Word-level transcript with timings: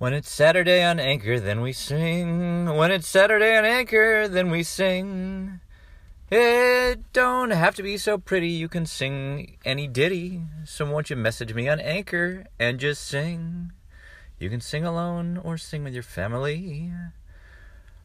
When 0.00 0.14
it's 0.14 0.30
Saturday 0.30 0.82
on 0.82 0.98
Anchor, 0.98 1.38
then 1.38 1.60
we 1.60 1.74
sing. 1.74 2.74
When 2.74 2.90
it's 2.90 3.06
Saturday 3.06 3.54
on 3.54 3.66
Anchor, 3.66 4.28
then 4.28 4.50
we 4.50 4.62
sing. 4.62 5.60
It 6.30 7.12
don't 7.12 7.50
have 7.50 7.74
to 7.74 7.82
be 7.82 7.98
so 7.98 8.16
pretty, 8.16 8.48
you 8.48 8.66
can 8.66 8.86
sing 8.86 9.58
any 9.62 9.86
ditty. 9.86 10.40
So 10.64 10.90
won't 10.90 11.10
you 11.10 11.16
message 11.16 11.52
me 11.52 11.68
on 11.68 11.80
Anchor 11.80 12.46
and 12.58 12.80
just 12.80 13.06
sing? 13.06 13.72
You 14.38 14.48
can 14.48 14.62
sing 14.62 14.86
alone 14.86 15.36
or 15.36 15.58
sing 15.58 15.84
with 15.84 15.92
your 15.92 16.02
family. 16.02 16.90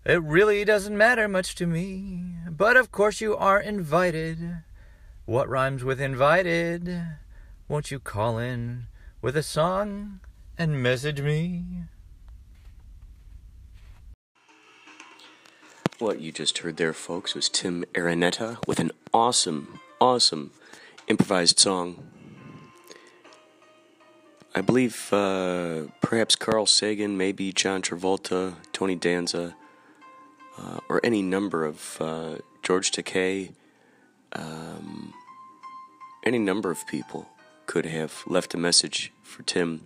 It 0.04 0.21
really 0.21 0.66
doesn't 0.66 0.98
matter 0.98 1.30
much 1.30 1.55
to 1.55 1.66
me, 1.66 2.25
but 2.50 2.75
of 2.75 2.91
course 2.91 3.21
you 3.21 3.38
are 3.38 3.62
invited. 3.62 4.64
What 5.23 5.48
rhymes 5.48 5.86
with 5.86 6.02
invited? 6.02 7.04
Won't 7.70 7.89
you 7.89 8.02
call 8.02 8.38
in 8.38 8.88
with 9.21 9.38
a 9.38 9.43
song 9.43 10.20
and 10.57 10.81
message 10.81 11.21
me? 11.21 11.63
What 15.99 16.20
you 16.20 16.31
just 16.31 16.59
heard 16.59 16.77
there, 16.77 16.93
folks, 16.93 17.35
was 17.35 17.49
Tim 17.49 17.85
Araneta 17.93 18.66
with 18.67 18.80
an 18.80 18.91
awesome, 19.13 19.80
awesome 19.99 20.52
improvised 21.07 21.59
song. 21.59 22.03
I 24.53 24.61
believe 24.61 25.11
uh, 25.11 25.83
perhaps 26.02 26.35
Carl 26.35 26.66
Sagan, 26.66 27.17
maybe 27.17 27.52
John 27.52 27.81
Travolta, 27.81 28.55
Tony 28.72 28.95
Danza, 28.95 29.55
uh, 30.58 30.80
or 30.88 31.02
any 31.03 31.22
number 31.22 31.66
of 31.66 31.97
uh, 31.99 32.35
George 32.63 32.91
Takei, 32.91 33.52
um, 34.33 35.13
any 36.23 36.39
number 36.39 36.72
of 36.72 36.88
people 36.88 37.27
could 37.66 37.85
have 37.85 38.23
left 38.27 38.53
a 38.53 38.58
message 38.58 39.11
for 39.23 39.44
Tim. 39.44 39.81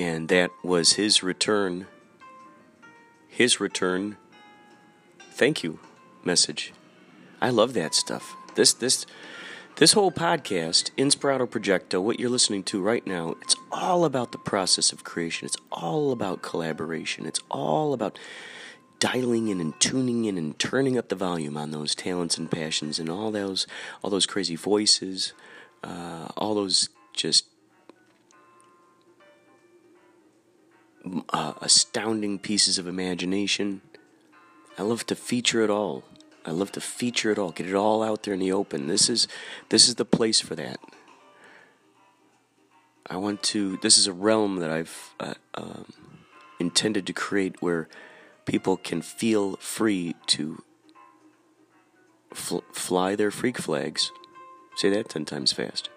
And 0.00 0.30
that 0.30 0.50
was 0.62 0.94
his 0.94 1.22
return 1.22 1.86
his 3.28 3.60
return 3.60 4.16
thank 5.32 5.62
you 5.62 5.78
message. 6.24 6.72
I 7.38 7.50
love 7.50 7.74
that 7.74 7.94
stuff. 7.94 8.34
This 8.54 8.72
this 8.72 9.04
this 9.76 9.92
whole 9.92 10.10
podcast, 10.10 10.90
Inspirato 10.96 11.46
Projecto, 11.46 12.02
what 12.02 12.18
you're 12.18 12.30
listening 12.30 12.62
to 12.64 12.80
right 12.80 13.06
now, 13.06 13.36
it's 13.42 13.56
all 13.70 14.06
about 14.06 14.32
the 14.32 14.38
process 14.38 14.90
of 14.90 15.04
creation. 15.04 15.44
It's 15.44 15.58
all 15.70 16.12
about 16.12 16.40
collaboration. 16.40 17.26
It's 17.26 17.40
all 17.50 17.92
about 17.92 18.18
dialing 19.00 19.48
in 19.48 19.60
and 19.60 19.78
tuning 19.80 20.24
in 20.24 20.38
and 20.38 20.58
turning 20.58 20.96
up 20.96 21.10
the 21.10 21.14
volume 21.14 21.58
on 21.58 21.72
those 21.72 21.94
talents 21.94 22.38
and 22.38 22.50
passions 22.50 22.98
and 22.98 23.10
all 23.10 23.30
those 23.30 23.66
all 24.02 24.08
those 24.08 24.24
crazy 24.24 24.56
voices, 24.56 25.34
uh, 25.84 26.28
all 26.38 26.54
those 26.54 26.88
just 27.12 27.44
uh, 31.30 31.54
astounding 31.60 32.38
pieces 32.38 32.78
of 32.78 32.86
imagination. 32.86 33.80
I 34.78 34.82
love 34.82 35.06
to 35.06 35.14
feature 35.14 35.62
it 35.62 35.70
all. 35.70 36.04
I 36.44 36.52
love 36.52 36.72
to 36.72 36.80
feature 36.80 37.30
it 37.30 37.38
all, 37.38 37.50
get 37.50 37.66
it 37.66 37.74
all 37.74 38.02
out 38.02 38.22
there 38.22 38.34
in 38.34 38.40
the 38.40 38.52
open. 38.52 38.86
This 38.86 39.10
is 39.10 39.28
this 39.68 39.88
is 39.88 39.96
the 39.96 40.04
place 40.04 40.40
for 40.40 40.54
that. 40.54 40.80
I 43.08 43.16
want 43.16 43.42
to. 43.44 43.76
This 43.82 43.98
is 43.98 44.06
a 44.06 44.12
realm 44.12 44.56
that 44.56 44.70
I've 44.70 45.14
uh, 45.18 45.34
um, 45.54 45.92
intended 46.58 47.06
to 47.08 47.12
create 47.12 47.60
where 47.60 47.88
people 48.46 48.76
can 48.76 49.02
feel 49.02 49.56
free 49.56 50.14
to 50.28 50.62
fl- 52.32 52.64
fly 52.72 53.16
their 53.16 53.30
freak 53.30 53.58
flags. 53.58 54.12
Say 54.76 54.90
that 54.90 55.08
ten 55.08 55.24
times 55.24 55.52
fast. 55.52 55.90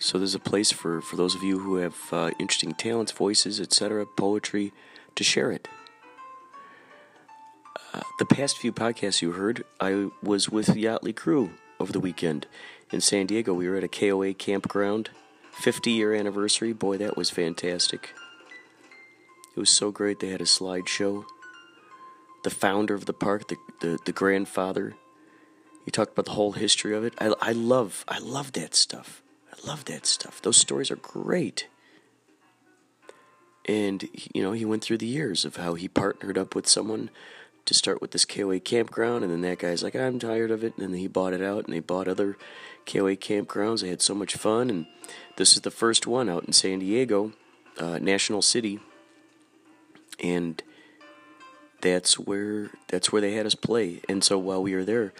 So 0.00 0.16
there's 0.16 0.34
a 0.34 0.40
place 0.40 0.72
for, 0.72 1.02
for 1.02 1.16
those 1.16 1.34
of 1.34 1.42
you 1.42 1.58
who 1.58 1.76
have 1.76 1.94
uh, 2.10 2.30
interesting 2.38 2.72
talents, 2.72 3.12
voices, 3.12 3.60
etc., 3.60 4.06
poetry, 4.06 4.72
to 5.14 5.22
share 5.22 5.52
it. 5.52 5.68
Uh, 7.92 8.00
the 8.18 8.24
past 8.24 8.56
few 8.56 8.72
podcasts 8.72 9.20
you 9.20 9.32
heard, 9.32 9.62
I 9.78 10.08
was 10.22 10.48
with 10.48 10.68
the 10.68 10.84
Yachtly 10.84 11.14
Crew 11.14 11.50
over 11.78 11.92
the 11.92 12.00
weekend 12.00 12.46
in 12.90 13.02
San 13.02 13.26
Diego. 13.26 13.52
We 13.52 13.68
were 13.68 13.76
at 13.76 13.84
a 13.84 13.88
KOA 13.88 14.32
campground, 14.32 15.10
50 15.52 15.90
year 15.90 16.14
anniversary. 16.14 16.72
Boy, 16.72 16.96
that 16.96 17.18
was 17.18 17.28
fantastic. 17.28 18.14
It 19.54 19.60
was 19.60 19.70
so 19.70 19.90
great. 19.90 20.20
They 20.20 20.30
had 20.30 20.40
a 20.40 20.44
slideshow. 20.44 21.24
The 22.42 22.50
founder 22.50 22.94
of 22.94 23.04
the 23.04 23.12
park, 23.12 23.48
the, 23.48 23.56
the, 23.82 23.98
the 24.06 24.12
grandfather, 24.12 24.94
he 25.84 25.90
talked 25.90 26.12
about 26.12 26.24
the 26.24 26.32
whole 26.32 26.52
history 26.52 26.94
of 26.94 27.04
it. 27.04 27.12
I, 27.18 27.34
I 27.38 27.52
love 27.52 28.02
I 28.08 28.18
love 28.18 28.52
that 28.52 28.74
stuff. 28.74 29.22
Love 29.64 29.84
that 29.86 30.06
stuff. 30.06 30.40
Those 30.42 30.56
stories 30.56 30.90
are 30.90 30.96
great. 30.96 31.68
And, 33.66 34.08
you 34.34 34.42
know, 34.42 34.52
he 34.52 34.64
went 34.64 34.82
through 34.82 34.98
the 34.98 35.06
years 35.06 35.44
of 35.44 35.56
how 35.56 35.74
he 35.74 35.86
partnered 35.86 36.38
up 36.38 36.54
with 36.54 36.66
someone 36.66 37.10
to 37.66 37.74
start 37.74 38.00
with 38.00 38.10
this 38.10 38.24
KOA 38.24 38.58
campground, 38.58 39.22
and 39.22 39.32
then 39.32 39.42
that 39.42 39.58
guy's 39.58 39.82
like, 39.82 39.94
I'm 39.94 40.18
tired 40.18 40.50
of 40.50 40.64
it, 40.64 40.76
and 40.76 40.92
then 40.92 40.98
he 40.98 41.06
bought 41.06 41.34
it 41.34 41.42
out, 41.42 41.66
and 41.66 41.74
they 41.74 41.80
bought 41.80 42.08
other 42.08 42.36
KOA 42.86 43.16
campgrounds. 43.16 43.82
They 43.82 43.88
had 43.88 44.02
so 44.02 44.14
much 44.14 44.34
fun, 44.34 44.70
and 44.70 44.86
this 45.36 45.54
is 45.54 45.60
the 45.60 45.70
first 45.70 46.06
one 46.06 46.28
out 46.28 46.44
in 46.44 46.52
San 46.52 46.80
Diego, 46.80 47.32
uh, 47.78 47.98
National 47.98 48.42
City, 48.42 48.80
and 50.18 50.62
that's 51.80 52.18
where 52.18 52.70
that's 52.88 53.12
where 53.12 53.22
they 53.22 53.32
had 53.32 53.46
us 53.46 53.54
play. 53.54 54.00
And 54.08 54.24
so 54.24 54.38
while 54.38 54.62
we 54.62 54.74
were 54.74 54.84
there 54.84 55.12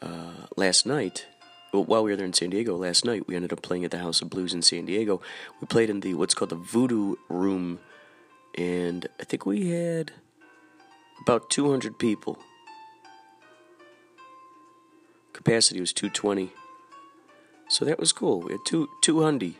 uh, 0.00 0.46
last 0.56 0.86
night, 0.86 1.26
while 1.72 2.02
we 2.02 2.10
were 2.10 2.16
there 2.16 2.26
in 2.26 2.32
San 2.32 2.50
Diego 2.50 2.76
last 2.76 3.04
night, 3.04 3.26
we 3.26 3.36
ended 3.36 3.52
up 3.52 3.62
playing 3.62 3.84
at 3.84 3.90
the 3.90 3.98
House 3.98 4.22
of 4.22 4.30
Blues 4.30 4.54
in 4.54 4.62
San 4.62 4.86
Diego. 4.86 5.20
We 5.60 5.66
played 5.66 5.90
in 5.90 6.00
the 6.00 6.14
what's 6.14 6.34
called 6.34 6.50
the 6.50 6.56
Voodoo 6.56 7.16
Room, 7.28 7.80
and 8.56 9.06
I 9.20 9.24
think 9.24 9.44
we 9.44 9.70
had 9.70 10.12
about 11.20 11.50
200 11.50 11.98
people. 11.98 12.38
Capacity 15.32 15.80
was 15.80 15.92
220, 15.92 16.52
so 17.68 17.84
that 17.84 17.98
was 17.98 18.12
cool. 18.12 18.40
We 18.40 18.52
had 18.52 18.60
two 18.66 18.88
two 19.02 19.16
hundy. 19.16 19.54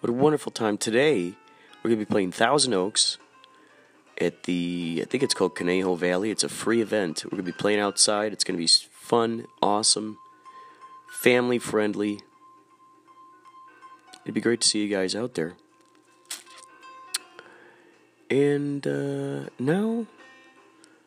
What 0.00 0.10
a 0.10 0.12
wonderful 0.12 0.50
time! 0.50 0.78
Today 0.78 1.34
we're 1.82 1.90
gonna 1.90 1.96
be 1.96 2.04
playing 2.04 2.32
Thousand 2.32 2.74
Oaks 2.74 3.18
at 4.18 4.44
the 4.44 5.00
I 5.02 5.04
think 5.04 5.22
it's 5.22 5.34
called 5.34 5.54
Conejo 5.54 5.94
Valley. 5.94 6.30
It's 6.30 6.42
a 6.42 6.48
free 6.48 6.80
event. 6.80 7.24
We're 7.24 7.36
gonna 7.36 7.42
be 7.44 7.52
playing 7.52 7.80
outside. 7.80 8.32
It's 8.32 8.44
gonna 8.44 8.58
be 8.58 8.66
fun, 8.66 9.46
awesome 9.62 10.18
family 11.10 11.58
friendly. 11.58 12.20
It'd 14.24 14.34
be 14.34 14.40
great 14.40 14.60
to 14.62 14.68
see 14.68 14.82
you 14.82 14.88
guys 14.88 15.14
out 15.14 15.34
there. 15.34 15.54
And 18.28 18.86
uh, 18.86 19.50
now, 19.58 20.06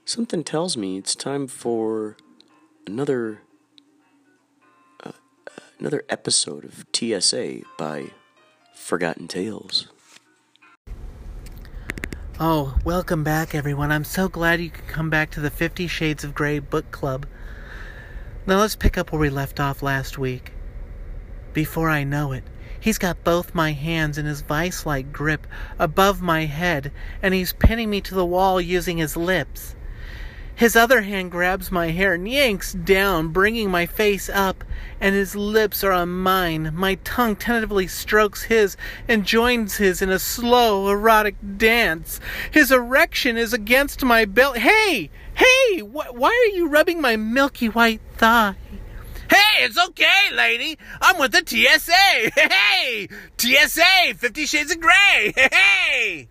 something 0.05 0.43
tells 0.43 0.77
me 0.77 0.97
it's 0.97 1.15
time 1.15 1.47
for 1.47 2.15
another 2.87 3.41
uh, 5.03 5.11
another 5.79 6.03
episode 6.07 6.63
of 6.63 6.85
TSA 6.93 7.61
by 7.77 8.11
Forgotten 8.73 9.27
Tales. 9.27 9.87
Oh, 12.39 12.77
welcome 12.85 13.25
back, 13.25 13.53
everyone. 13.53 13.91
I'm 13.91 14.05
so 14.05 14.29
glad 14.29 14.61
you 14.61 14.69
could 14.69 14.87
come 14.87 15.09
back 15.09 15.29
to 15.31 15.41
the 15.41 15.49
Fifty 15.49 15.87
Shades 15.87 16.23
of 16.23 16.33
Grey 16.33 16.59
book 16.59 16.89
club. 16.91 17.25
Now 18.49 18.61
let's 18.61 18.75
pick 18.75 18.97
up 18.97 19.11
where 19.11 19.21
we 19.21 19.29
left 19.29 19.59
off 19.59 19.83
last 19.83 20.17
week. 20.17 20.53
Before 21.53 21.87
I 21.87 22.03
know 22.03 22.31
it, 22.31 22.43
he's 22.79 22.97
got 22.97 23.23
both 23.23 23.53
my 23.53 23.73
hands 23.73 24.17
in 24.17 24.25
his 24.25 24.41
vice 24.41 24.87
like 24.87 25.13
grip 25.13 25.45
above 25.77 26.23
my 26.23 26.45
head, 26.45 26.91
and 27.21 27.35
he's 27.35 27.53
pinning 27.53 27.91
me 27.91 28.01
to 28.01 28.15
the 28.15 28.25
wall 28.25 28.59
using 28.59 28.97
his 28.97 29.15
lips. 29.15 29.75
His 30.55 30.75
other 30.75 31.03
hand 31.03 31.29
grabs 31.29 31.71
my 31.71 31.91
hair 31.91 32.15
and 32.15 32.27
yanks 32.27 32.73
down, 32.73 33.27
bringing 33.27 33.69
my 33.69 33.85
face 33.85 34.29
up, 34.29 34.63
and 34.99 35.13
his 35.13 35.35
lips 35.35 35.83
are 35.83 35.91
on 35.91 36.09
mine. 36.09 36.71
My 36.73 36.95
tongue 37.03 37.35
tentatively 37.35 37.85
strokes 37.85 38.43
his 38.43 38.75
and 39.07 39.25
joins 39.25 39.77
his 39.77 40.01
in 40.01 40.09
a 40.09 40.17
slow, 40.17 40.89
erotic 40.89 41.35
dance. 41.57 42.19
His 42.49 42.71
erection 42.71 43.37
is 43.37 43.53
against 43.53 44.03
my 44.03 44.25
belt. 44.25 44.57
Hey! 44.57 45.11
Hey! 45.39 45.79
Wh- 45.79 46.13
why 46.13 46.29
are 46.29 46.55
you 46.55 46.67
rubbing 46.67 46.99
my 47.01 47.15
milky 47.15 47.69
white 47.69 48.01
thigh? 48.17 48.55
Hey, 49.29 49.63
it's 49.63 49.77
okay, 49.77 50.33
lady. 50.33 50.77
I'm 51.01 51.17
with 51.19 51.31
the 51.31 51.43
TSA. 51.45 52.31
Hey! 52.49 53.07
TSA! 53.37 54.15
Fifty 54.17 54.45
Shades 54.45 54.71
of 54.71 54.79
Grey. 54.79 55.33
Hey! 55.51 56.27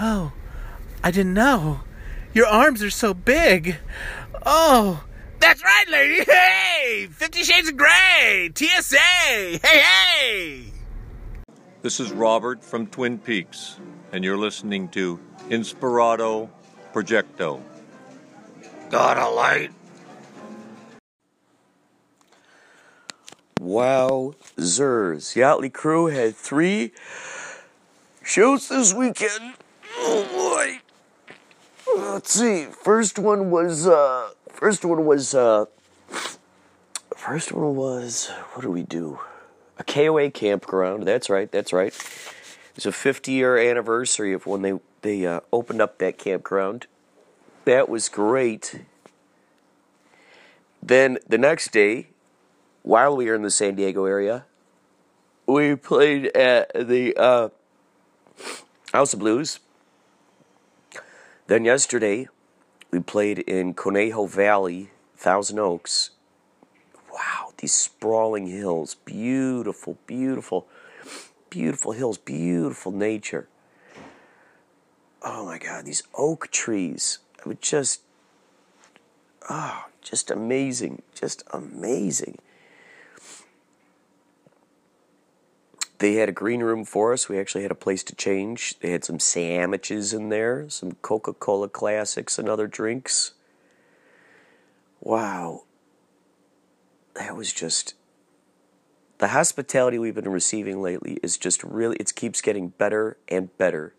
Oh, 0.00 0.32
I 1.04 1.10
didn't 1.10 1.34
know. 1.34 1.80
Your 2.34 2.46
arms 2.46 2.82
are 2.82 2.90
so 2.90 3.14
big. 3.14 3.76
Oh. 4.44 5.04
That's 5.38 5.62
right, 5.62 5.88
lady. 5.90 6.24
Hey! 6.30 7.08
Fifty 7.10 7.42
Shades 7.42 7.68
of 7.68 7.76
Grey. 7.76 8.50
TSA. 8.54 8.96
Hey, 8.98 9.58
hey! 9.62 10.64
This 11.82 12.00
is 12.00 12.12
Robert 12.12 12.64
from 12.64 12.86
Twin 12.86 13.18
Peaks, 13.18 13.78
and 14.12 14.24
you're 14.24 14.38
listening 14.38 14.88
to 14.90 15.18
Inspirato 15.48 16.48
Projecto. 16.94 17.60
Got 18.92 19.16
a 19.16 19.30
light? 19.30 19.70
Wow, 23.58 24.34
Wowzers. 24.58 25.34
Yachtly 25.34 25.72
Crew 25.72 26.08
had 26.08 26.36
three 26.36 26.92
shows 28.22 28.68
this 28.68 28.92
weekend. 28.92 29.54
Oh 29.96 30.28
boy. 30.30 30.82
Let's 31.96 32.32
see. 32.34 32.66
First 32.66 33.18
one 33.18 33.50
was 33.50 33.86
uh 33.86 34.32
first 34.50 34.84
one 34.84 35.06
was 35.06 35.34
uh 35.34 35.64
first 37.16 37.50
one 37.50 37.74
was 37.74 38.28
what 38.52 38.60
do 38.60 38.70
we 38.70 38.82
do? 38.82 39.20
A 39.78 39.84
KOA 39.84 40.30
campground. 40.30 41.04
That's 41.04 41.30
right, 41.30 41.50
that's 41.50 41.72
right. 41.72 41.94
It's 42.76 42.84
a 42.84 42.92
50 42.92 43.32
year 43.32 43.56
anniversary 43.56 44.34
of 44.34 44.44
when 44.44 44.60
they 44.60 44.78
they 45.00 45.24
uh, 45.24 45.40
opened 45.50 45.80
up 45.80 45.96
that 45.96 46.18
campground. 46.18 46.88
That 47.64 47.88
was 47.88 48.08
great. 48.08 48.82
Then 50.82 51.18
the 51.28 51.38
next 51.38 51.70
day, 51.72 52.08
while 52.82 53.16
we 53.16 53.26
were 53.26 53.34
in 53.34 53.42
the 53.42 53.50
San 53.50 53.76
Diego 53.76 54.04
area, 54.04 54.46
we 55.46 55.76
played 55.76 56.26
at 56.36 56.72
the 56.74 57.14
uh, 57.16 57.48
House 58.92 59.12
of 59.12 59.20
Blues. 59.20 59.60
Then 61.46 61.64
yesterday, 61.64 62.28
we 62.90 63.00
played 63.00 63.38
in 63.40 63.74
Conejo 63.74 64.26
Valley, 64.26 64.90
Thousand 65.16 65.58
Oaks. 65.58 66.10
Wow, 67.12 67.52
these 67.58 67.72
sprawling 67.72 68.46
hills, 68.46 68.96
beautiful, 69.04 69.98
beautiful, 70.06 70.66
beautiful 71.48 71.92
hills, 71.92 72.18
beautiful 72.18 72.90
nature. 72.90 73.48
Oh 75.22 75.46
my 75.46 75.58
God, 75.58 75.84
these 75.84 76.02
oak 76.14 76.50
trees. 76.50 77.18
I 77.42 77.48
would 77.48 77.60
just, 77.60 78.02
oh, 79.50 79.86
just 80.00 80.30
amazing, 80.30 81.02
just 81.14 81.42
amazing. 81.52 82.38
They 85.98 86.14
had 86.14 86.28
a 86.28 86.32
green 86.32 86.62
room 86.62 86.84
for 86.84 87.12
us. 87.12 87.28
We 87.28 87.38
actually 87.38 87.62
had 87.62 87.70
a 87.70 87.76
place 87.76 88.02
to 88.04 88.14
change. 88.14 88.78
They 88.80 88.90
had 88.90 89.04
some 89.04 89.20
sandwiches 89.20 90.12
in 90.12 90.30
there, 90.30 90.68
some 90.68 90.92
Coca 91.02 91.32
Cola 91.32 91.68
classics, 91.68 92.38
and 92.38 92.48
other 92.48 92.66
drinks. 92.66 93.34
Wow. 95.00 95.62
That 97.14 97.36
was 97.36 97.52
just. 97.52 97.94
The 99.18 99.28
hospitality 99.28 99.98
we've 100.00 100.16
been 100.16 100.28
receiving 100.28 100.82
lately 100.82 101.20
is 101.22 101.36
just 101.36 101.62
really, 101.62 101.96
it 101.98 102.12
keeps 102.16 102.40
getting 102.40 102.68
better 102.68 103.16
and 103.28 103.56
better. 103.56 103.94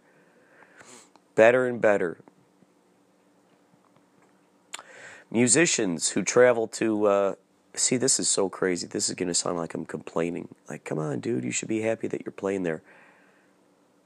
Better 1.36 1.66
and 1.66 1.80
better. 1.80 2.18
Musicians 5.33 6.09
who 6.09 6.21
travel 6.21 6.68
to 6.68 7.07
uh, 7.07 7.35
see, 7.74 7.97
this 7.97 8.19
is 8.19 8.30
so 8.30 8.50
crazy. 8.50 8.85
This 8.85 9.09
is 9.09 9.15
going 9.15 9.27
to 9.27 9.33
sound 9.33 9.57
like 9.57 9.74
I'm 9.74 9.83
complaining. 9.83 10.47
Like, 10.69 10.83
come 10.83 11.00
on, 11.00 11.19
dude, 11.19 11.44
you 11.44 11.51
should 11.51 11.68
be 11.68 11.81
happy 11.81 12.07
that 12.07 12.24
you're 12.24 12.31
playing 12.31 12.62
there. 12.62 12.83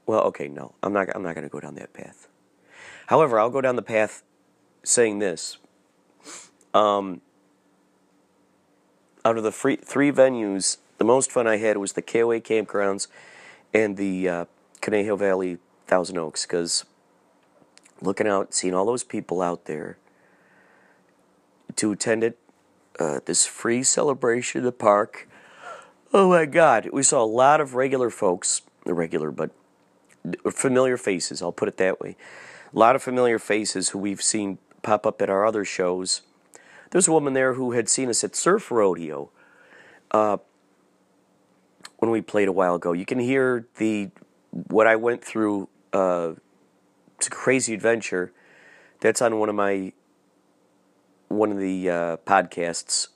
Well, 0.06 0.20
okay, 0.22 0.48
no, 0.48 0.74
I'm 0.82 0.94
not. 0.94 1.14
I'm 1.14 1.22
not 1.22 1.34
going 1.34 1.46
to 1.46 1.50
go 1.50 1.60
down 1.60 1.74
that 1.74 1.92
path. 1.92 2.28
However, 3.08 3.38
I'll 3.38 3.50
go 3.50 3.60
down 3.60 3.76
the 3.76 3.82
path 3.82 4.22
saying 4.82 5.18
this. 5.18 5.58
Um, 6.72 7.20
out 9.22 9.36
of 9.36 9.42
the 9.42 9.52
free, 9.52 9.76
three 9.76 10.10
venues, 10.10 10.78
the 10.96 11.04
most 11.04 11.30
fun 11.30 11.46
I 11.46 11.58
had 11.58 11.76
was 11.76 11.92
the 11.92 12.00
KOA 12.00 12.40
campgrounds 12.40 13.06
and 13.74 13.98
the 13.98 14.28
uh, 14.28 14.44
Conejo 14.80 15.16
Valley 15.16 15.58
Thousand 15.86 16.16
Oaks 16.16 16.46
because 16.46 16.86
looking 18.00 18.26
out, 18.26 18.54
seeing 18.54 18.72
all 18.72 18.86
those 18.86 19.04
people 19.04 19.42
out 19.42 19.66
there 19.66 19.98
to 21.78 21.92
attend 21.92 22.24
it 22.24 22.38
uh, 22.98 23.20
this 23.24 23.46
free 23.46 23.82
celebration 23.82 24.60
in 24.60 24.64
the 24.64 24.72
park. 24.72 25.28
Oh 26.12 26.30
my 26.30 26.46
God, 26.46 26.88
we 26.92 27.02
saw 27.02 27.22
a 27.22 27.26
lot 27.26 27.60
of 27.60 27.74
regular 27.74 28.10
folks, 28.10 28.62
regular 28.84 29.30
but 29.30 29.50
familiar 30.52 30.96
faces. 30.96 31.42
I'll 31.42 31.52
put 31.52 31.68
it 31.68 31.76
that 31.78 32.00
way. 32.00 32.16
A 32.74 32.78
lot 32.78 32.96
of 32.96 33.02
familiar 33.02 33.38
faces 33.38 33.90
who 33.90 33.98
we've 33.98 34.22
seen 34.22 34.58
pop 34.82 35.06
up 35.06 35.22
at 35.22 35.30
our 35.30 35.46
other 35.46 35.64
shows. 35.64 36.22
There's 36.90 37.08
a 37.08 37.12
woman 37.12 37.34
there 37.34 37.54
who 37.54 37.72
had 37.72 37.88
seen 37.88 38.08
us 38.08 38.24
at 38.24 38.34
Surf 38.34 38.70
Rodeo 38.70 39.30
uh, 40.10 40.38
when 41.98 42.10
we 42.10 42.20
played 42.20 42.48
a 42.48 42.52
while 42.52 42.74
ago. 42.74 42.92
You 42.92 43.04
can 43.04 43.18
hear 43.18 43.66
the 43.76 44.10
what 44.50 44.86
I 44.86 44.96
went 44.96 45.22
through. 45.22 45.68
Uh, 45.92 46.32
it's 47.16 47.26
a 47.26 47.30
crazy 47.30 47.74
adventure. 47.74 48.32
That's 49.00 49.22
on 49.22 49.38
one 49.38 49.48
of 49.48 49.54
my 49.54 49.92
one 51.28 51.52
of 51.52 51.58
the 51.58 51.88
uh, 51.88 52.16
podcasts 52.18 53.08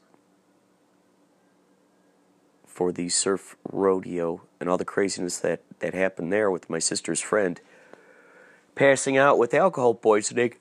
for 2.66 2.92
the 2.92 3.08
surf 3.08 3.56
rodeo 3.70 4.42
and 4.60 4.68
all 4.68 4.78
the 4.78 4.84
craziness 4.84 5.38
that, 5.38 5.62
that 5.80 5.94
happened 5.94 6.32
there 6.32 6.50
with 6.50 6.70
my 6.70 6.78
sister's 6.78 7.20
friend 7.20 7.60
passing 8.74 9.16
out 9.16 9.38
with 9.38 9.52
alcohol 9.54 9.94
poisoning. 9.94 10.54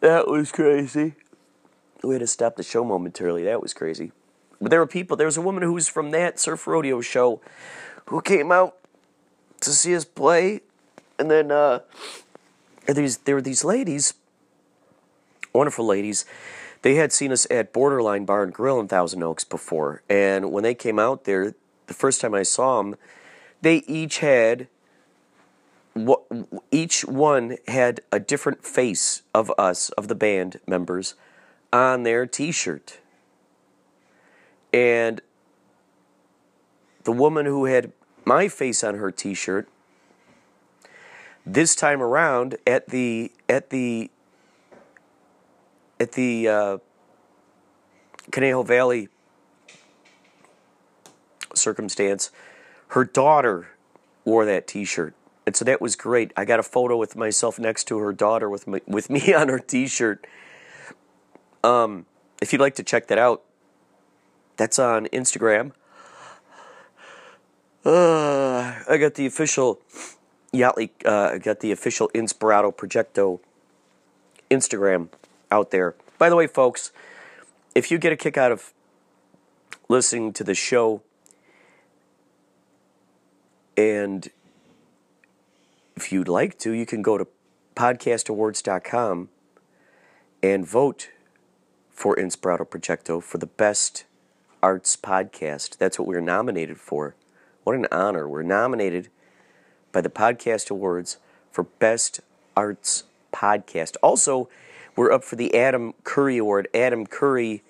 That 0.00 0.28
was 0.28 0.52
crazy. 0.52 1.14
We 2.02 2.14
had 2.14 2.20
to 2.20 2.26
stop 2.26 2.56
the 2.56 2.62
show 2.62 2.84
momentarily. 2.84 3.44
That 3.44 3.62
was 3.62 3.72
crazy. 3.72 4.12
But 4.60 4.70
there 4.70 4.80
were 4.80 4.86
people, 4.86 5.16
there 5.16 5.26
was 5.26 5.36
a 5.36 5.42
woman 5.42 5.62
who 5.62 5.72
was 5.72 5.88
from 5.88 6.10
that 6.10 6.38
surf 6.38 6.66
rodeo 6.66 7.00
show 7.00 7.40
who 8.06 8.20
came 8.20 8.52
out 8.52 8.76
to 9.60 9.70
see 9.70 9.96
us 9.96 10.04
play. 10.04 10.60
And 11.18 11.30
then 11.30 11.50
uh, 11.50 11.80
there 12.86 13.34
were 13.34 13.42
these 13.42 13.64
ladies 13.64 14.14
wonderful 15.54 15.86
ladies. 15.86 16.24
They 16.82 16.96
had 16.96 17.12
seen 17.12 17.32
us 17.32 17.46
at 17.50 17.72
Borderline 17.72 18.24
Bar 18.24 18.42
and 18.42 18.52
Grill 18.52 18.80
in 18.80 18.88
Thousand 18.88 19.22
Oaks 19.22 19.44
before, 19.44 20.02
and 20.10 20.52
when 20.52 20.64
they 20.64 20.74
came 20.74 20.98
out 20.98 21.24
there, 21.24 21.54
the 21.86 21.94
first 21.94 22.20
time 22.20 22.34
I 22.34 22.42
saw 22.42 22.78
them, 22.78 22.96
they 23.62 23.76
each 23.86 24.18
had 24.18 24.68
what 25.94 26.24
each 26.72 27.04
one 27.04 27.56
had 27.68 28.00
a 28.10 28.18
different 28.18 28.64
face 28.66 29.22
of 29.32 29.50
us 29.56 29.90
of 29.90 30.08
the 30.08 30.14
band 30.14 30.58
members 30.66 31.14
on 31.72 32.02
their 32.02 32.26
t-shirt. 32.26 32.98
And 34.72 35.20
the 37.04 37.12
woman 37.12 37.46
who 37.46 37.66
had 37.66 37.92
my 38.24 38.48
face 38.48 38.82
on 38.82 38.96
her 38.96 39.12
t-shirt 39.12 39.68
this 41.46 41.76
time 41.76 42.02
around 42.02 42.56
at 42.66 42.88
the 42.88 43.30
at 43.48 43.70
the 43.70 44.10
at 46.00 46.12
the 46.12 46.48
uh, 46.48 46.78
Conejo 48.30 48.62
Valley 48.62 49.08
circumstance, 51.54 52.30
her 52.88 53.04
daughter 53.04 53.68
wore 54.24 54.44
that 54.44 54.66
T-shirt, 54.66 55.14
and 55.46 55.54
so 55.54 55.64
that 55.64 55.80
was 55.80 55.96
great. 55.96 56.32
I 56.36 56.44
got 56.44 56.58
a 56.58 56.62
photo 56.62 56.96
with 56.96 57.16
myself 57.16 57.58
next 57.58 57.84
to 57.84 57.98
her 57.98 58.12
daughter 58.12 58.48
with 58.48 58.66
with 58.86 59.10
me 59.10 59.34
on 59.34 59.48
her 59.48 59.58
T-shirt. 59.58 60.26
Um, 61.62 62.06
if 62.42 62.52
you'd 62.52 62.60
like 62.60 62.74
to 62.76 62.82
check 62.82 63.06
that 63.08 63.18
out, 63.18 63.42
that's 64.56 64.78
on 64.78 65.06
Instagram. 65.06 65.72
Uh, 67.84 68.80
I 68.88 68.96
got 68.98 69.14
the 69.14 69.26
official 69.26 69.80
Yachtly. 70.52 70.90
Uh, 71.04 71.34
I 71.34 71.38
got 71.38 71.60
the 71.60 71.72
official 71.72 72.10
Inspirato 72.14 72.74
Projecto 72.74 73.40
Instagram 74.50 75.08
out 75.54 75.70
there. 75.70 75.94
By 76.18 76.28
the 76.28 76.36
way, 76.36 76.48
folks, 76.48 76.90
if 77.74 77.90
you 77.90 77.98
get 77.98 78.12
a 78.12 78.16
kick 78.16 78.36
out 78.36 78.50
of 78.50 78.72
listening 79.88 80.32
to 80.32 80.42
the 80.42 80.54
show 80.54 81.02
and 83.76 84.30
if 85.96 86.10
you'd 86.10 86.28
like 86.28 86.58
to, 86.58 86.72
you 86.72 86.86
can 86.86 87.02
go 87.02 87.16
to 87.16 87.26
podcastawards.com 87.76 89.28
and 90.42 90.66
vote 90.66 91.10
for 91.90 92.16
Inspirato 92.16 92.66
Projecto 92.66 93.22
for 93.22 93.38
the 93.38 93.46
best 93.46 94.04
arts 94.60 94.96
podcast. 94.96 95.78
That's 95.78 95.98
what 95.98 96.08
we're 96.08 96.20
nominated 96.20 96.78
for. 96.78 97.14
What 97.62 97.76
an 97.76 97.86
honor. 97.92 98.28
We're 98.28 98.42
nominated 98.42 99.08
by 99.92 100.00
the 100.00 100.10
Podcast 100.10 100.70
Awards 100.70 101.18
for 101.52 101.64
Best 101.64 102.20
Arts 102.56 103.04
Podcast. 103.32 103.96
Also, 104.02 104.48
we're 104.96 105.12
up 105.12 105.24
for 105.24 105.36
the 105.36 105.54
Adam 105.54 105.94
Curry 106.04 106.38
Award. 106.38 106.68
Adam 106.74 107.06
Curry 107.06 107.62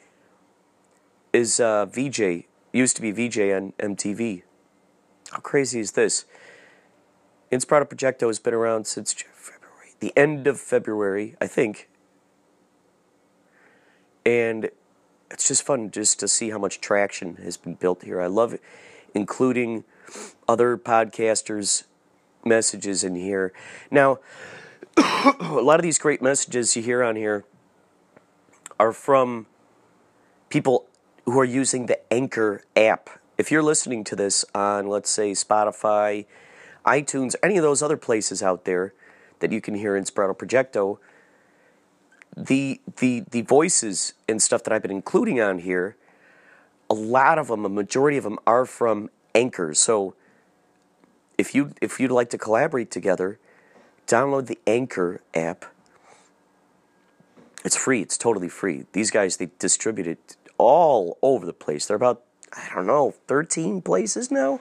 is 1.33 1.59
uh, 1.59 1.87
VJ, 1.87 2.45
used 2.73 2.97
to 2.97 3.03
be 3.03 3.11
VJ 3.11 3.39
on 3.53 3.73
MTV. 3.79 4.43
How 5.31 5.39
crazy 5.39 5.81
is 5.81 5.93
this? 5.93 6.27
Inspirato 7.51 7.89
Projecto 7.89 8.27
has 8.27 8.39
been 8.39 8.55
around 8.55 8.87
since 8.87 9.13
February, 9.13 9.95
the 10.01 10.13
end 10.17 10.47
of 10.47 10.61
February, 10.61 11.37
I 11.41 11.47
think. 11.47 11.89
And 14.27 14.71
it's 15.31 15.49
just 15.49 15.65
fun 15.65 15.91
just 15.91 16.21
to 16.21 16.29
see 16.29 16.51
how 16.51 16.59
much 16.59 16.81
traction 16.81 17.37
has 17.37 17.57
been 17.57 17.75
built 17.75 18.03
here. 18.03 18.21
I 18.21 18.27
love 18.27 18.59
including 19.15 19.85
other 20.49 20.77
podcasters' 20.77 21.85
messages 22.45 23.05
in 23.05 23.17
here. 23.17 23.53
Now, 23.91 24.19
a 25.41 25.61
lot 25.63 25.81
of 25.81 25.83
these 25.83 25.99
great 25.99 26.23
messages 26.23 26.77
you 26.77 26.83
hear 26.83 27.03
on 27.03 27.17
here 27.17 27.45
are 28.79 28.93
from 28.93 29.47
people 30.49 30.87
who 31.25 31.39
are 31.39 31.45
using 31.45 31.87
the 31.87 32.13
Anchor 32.13 32.63
app. 32.77 33.11
If 33.39 33.51
you're 33.51 33.63
listening 33.63 34.05
to 34.05 34.17
this 34.17 34.45
on, 34.55 34.87
let's 34.87 35.11
say, 35.11 35.33
Spotify, 35.33 36.27
iTunes, 36.85 37.35
any 37.43 37.57
of 37.57 37.63
those 37.63 37.83
other 37.83 37.97
places 37.97 38.43
out 38.43 38.65
there 38.65 38.93
that 39.41 39.51
you 39.51 39.61
can 39.61 39.75
hear 39.75 39.99
Inspirato 40.01 40.37
Projecto, 40.37 40.99
the 42.37 42.81
the 42.99 43.25
the 43.31 43.43
voices 43.43 44.15
and 44.29 44.43
stuff 44.43 44.65
that 44.65 44.73
I've 44.73 44.83
been 44.83 44.91
including 44.91 45.41
on 45.41 45.61
here, 45.61 45.97
a 46.91 46.95
lot 46.95 47.39
of 47.39 47.49
them, 47.49 47.65
a 47.65 47.69
majority 47.69 48.17
of 48.17 48.25
them 48.25 48.39
are 48.47 48.67
from 48.67 49.11
Anchor. 49.35 49.73
So 49.75 50.15
if 51.39 51.55
you 51.55 51.73
if 51.81 51.99
you'd 51.99 52.11
like 52.11 52.31
to 52.31 52.39
collaborate 52.39 52.91
together, 52.91 53.39
download 54.07 54.47
the 54.47 54.59
Anchor 54.67 55.21
app. 55.35 55.65
It's 57.65 57.77
free. 57.77 58.03
It's 58.03 58.19
totally 58.19 58.49
free. 58.49 58.87
These 58.93 59.11
guys 59.11 59.37
they 59.37 59.51
distribute 59.59 60.07
it 60.07 60.37
all 60.59 61.19
over 61.23 61.47
the 61.47 61.53
place. 61.53 61.87
They're 61.87 61.97
about 61.97 62.23
I 62.53 62.71
don't 62.75 62.87
know, 62.87 63.15
13 63.27 63.83
places 63.83 64.31
now. 64.31 64.61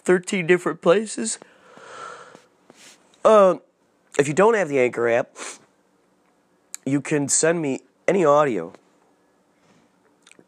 13 0.00 0.46
different 0.46 0.80
places. 0.80 1.38
Uh, 3.24 3.56
if 4.18 4.26
you 4.26 4.34
don't 4.34 4.54
have 4.54 4.68
the 4.68 4.80
Anchor 4.80 5.08
app, 5.08 5.36
you 6.84 7.00
can 7.00 7.28
send 7.28 7.60
me 7.60 7.80
any 8.06 8.24
audio 8.24 8.72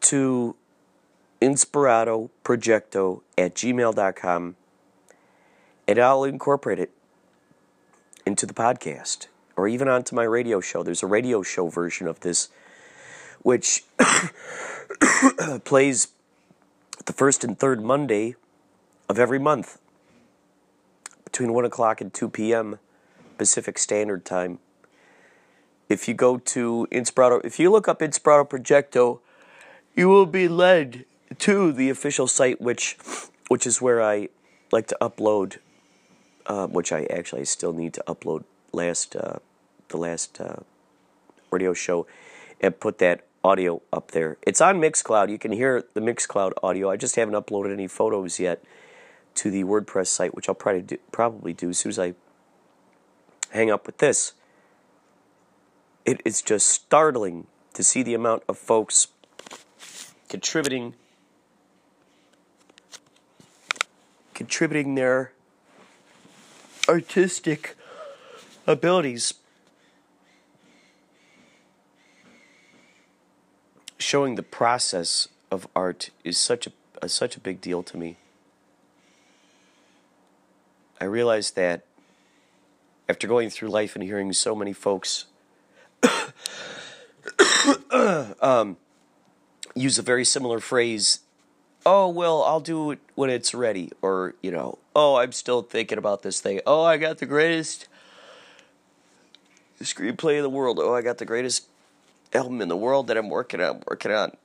to 0.01 0.57
inspiratoprojecto 1.41 3.21
at 3.37 3.55
gmail.com 3.55 4.57
and 5.87 5.99
I'll 5.99 6.25
incorporate 6.25 6.79
it 6.79 6.91
into 8.31 8.47
the 8.47 8.55
podcast 8.55 9.27
or 9.57 9.67
even 9.67 9.89
onto 9.89 10.15
my 10.15 10.23
radio 10.23 10.61
show. 10.61 10.85
There's 10.85 11.03
a 11.03 11.07
radio 11.07 11.43
show 11.43 11.69
version 11.69 12.07
of 12.07 12.21
this 12.21 12.49
which 13.43 13.85
plays 15.65 16.09
the 17.07 17.13
first 17.13 17.43
and 17.43 17.59
third 17.59 17.83
Monday 17.83 18.37
of 19.09 19.19
every 19.19 19.41
month 19.41 19.79
between 21.25 21.53
1 21.53 21.65
o'clock 21.65 22.01
and 22.01 22.15
2 22.15 22.29
p.m. 22.29 22.79
Pacific 23.37 23.79
Standard 23.79 24.25
Time. 24.25 24.61
If 25.89 26.07
you 26.07 26.15
go 26.15 26.39
to 26.39 26.87
Inspirato, 26.93 27.45
if 27.45 27.59
you 27.59 27.71
look 27.71 27.89
up 27.89 27.99
Inspirato 27.99 28.49
Projecto, 28.49 29.19
you 29.97 30.09
will 30.09 30.27
be 30.27 30.47
led 30.47 31.05
to 31.39 31.73
the 31.73 31.91
official 31.91 32.29
site, 32.29 32.61
which, 32.61 32.97
which 33.49 33.67
is 33.67 33.83
where 33.83 34.01
I 34.01 34.29
like 34.71 34.87
to 34.89 34.97
upload, 35.01 35.59
uh, 36.51 36.67
which 36.67 36.91
I 36.91 37.05
actually 37.05 37.45
still 37.45 37.73
need 37.73 37.95
to 37.95 38.03
upload 38.09 38.43
last, 38.73 39.15
uh, 39.15 39.39
the 39.89 39.97
last 39.97 40.41
uh, 40.41 40.57
radio 41.53 41.73
show, 41.73 42.09
and 42.61 42.79
put 42.81 42.99
that 42.99 43.25
audio 43.45 43.83
up 43.93 44.11
there. 44.11 44.37
It's 44.43 44.61
on 44.61 44.81
Mixcloud. 44.81 45.31
You 45.31 45.39
can 45.39 45.53
hear 45.53 45.85
the 45.95 46.01
Mixcloud 46.01 46.55
audio. 46.61 46.91
I 46.91 46.97
just 46.97 47.15
haven't 47.15 47.35
uploaded 47.35 47.73
any 47.73 47.87
photos 47.87 48.41
yet 48.41 48.65
to 49.37 49.51
the 49.53 49.63
WordPress 49.63 50.09
site, 50.09 50.35
which 50.35 50.49
I'll 50.49 50.57
probably 50.57 50.83
do, 50.83 50.99
probably 51.13 51.53
do 51.53 51.69
as 51.69 51.79
soon 51.79 51.91
as 51.91 52.01
I 52.01 52.15
hang 53.51 53.71
up 53.71 53.87
with 53.87 53.99
this. 53.99 54.33
It 56.05 56.21
is 56.25 56.43
just 56.43 56.67
startling 56.67 57.47
to 57.75 57.85
see 57.85 58.03
the 58.03 58.15
amount 58.15 58.43
of 58.49 58.59
folks 58.59 59.07
contributing 60.29 60.95
contributing 64.35 64.97
their 64.97 65.33
artistic 66.91 67.77
abilities 68.67 69.35
showing 73.97 74.35
the 74.35 74.43
process 74.43 75.29
of 75.53 75.69
art 75.77 76.11
is 76.25 76.37
such 76.37 76.67
a, 76.67 76.73
a 77.01 77.09
such 77.09 77.37
a 77.37 77.41
big 77.41 77.61
deal 77.61 77.85
to 77.85 77.97
me. 77.97 78.17
I 81.01 81.05
realized 81.05 81.55
that 81.55 81.85
after 83.09 83.29
going 83.29 83.51
through 83.51 83.69
life 83.69 83.95
and 83.95 84.03
hearing 84.03 84.33
so 84.33 84.57
many 84.57 84.73
folks 84.73 85.27
um, 88.41 88.77
use 89.77 89.97
a 89.97 90.03
very 90.03 90.25
similar 90.25 90.59
phrase, 90.59 91.21
oh, 91.85 92.09
well, 92.09 92.43
I'll 92.43 92.61
do 92.61 92.91
it 92.91 92.99
when 93.15 93.31
it's 93.31 93.55
ready. 93.55 93.91
Or, 94.03 94.35
you 94.43 94.51
know, 94.51 94.79
oh, 94.95 95.17
I'm 95.17 95.33
still 95.33 95.63
thinking 95.63 95.99
about 95.99 96.23
this 96.23 96.41
thing. 96.41 96.61
Oh, 96.67 96.83
I 96.83 96.97
got 96.97 97.19
the 97.19 97.27
greatest 97.27 97.89
screenplay 99.81 100.37
in 100.37 100.43
the 100.43 100.51
world. 100.51 100.79
Oh, 100.81 100.95
I 100.95 101.03
got 101.03 101.19
the 101.19 101.25
greatest 101.25 101.67
album 102.33 102.61
in 102.61 102.69
the 102.69 102.77
world 102.77 103.07
that 103.09 103.17
I'm 103.17 103.29
working 103.29 103.61
on, 103.61 103.83
working 103.87 104.13
on. 104.13 104.37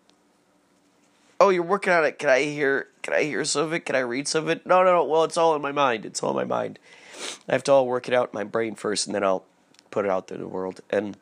Oh, 1.40 1.50
you're 1.50 1.64
working 1.64 1.92
on 1.92 2.06
it. 2.06 2.18
Can 2.18 2.30
I 2.30 2.44
hear? 2.44 2.88
Can 3.02 3.14
I 3.14 3.24
hear 3.24 3.44
some 3.44 3.66
of 3.66 3.74
it? 3.74 3.82
Can 3.82 3.96
I 3.96 4.00
read 4.00 4.28
some 4.28 4.46
of 4.46 4.50
it? 4.50 4.66
No, 4.66 4.84
no, 4.84 4.94
no. 4.94 5.04
Well, 5.04 5.26
it's 5.26 5.38
all 5.38 5.56
in 5.56 5.62
my 5.62 5.74
mind. 5.74 6.06
It's 6.06 6.24
all 6.24 6.30
in 6.32 6.36
my 6.36 6.46
mind. 6.46 6.80
I 7.48 7.52
have 7.52 7.64
to 7.66 7.74
all 7.74 7.88
work 7.88 8.08
it 8.08 8.14
out 8.14 8.30
in 8.34 8.38
my 8.38 8.46
brain 8.46 8.76
first, 8.76 9.06
and 9.06 9.14
then 9.14 9.24
I'll 9.24 9.44
put 9.92 10.06
it 10.06 10.12
out 10.12 10.28
there 10.28 10.38
in 10.38 10.42
the 10.42 10.48
world. 10.48 10.80
And 10.90 11.18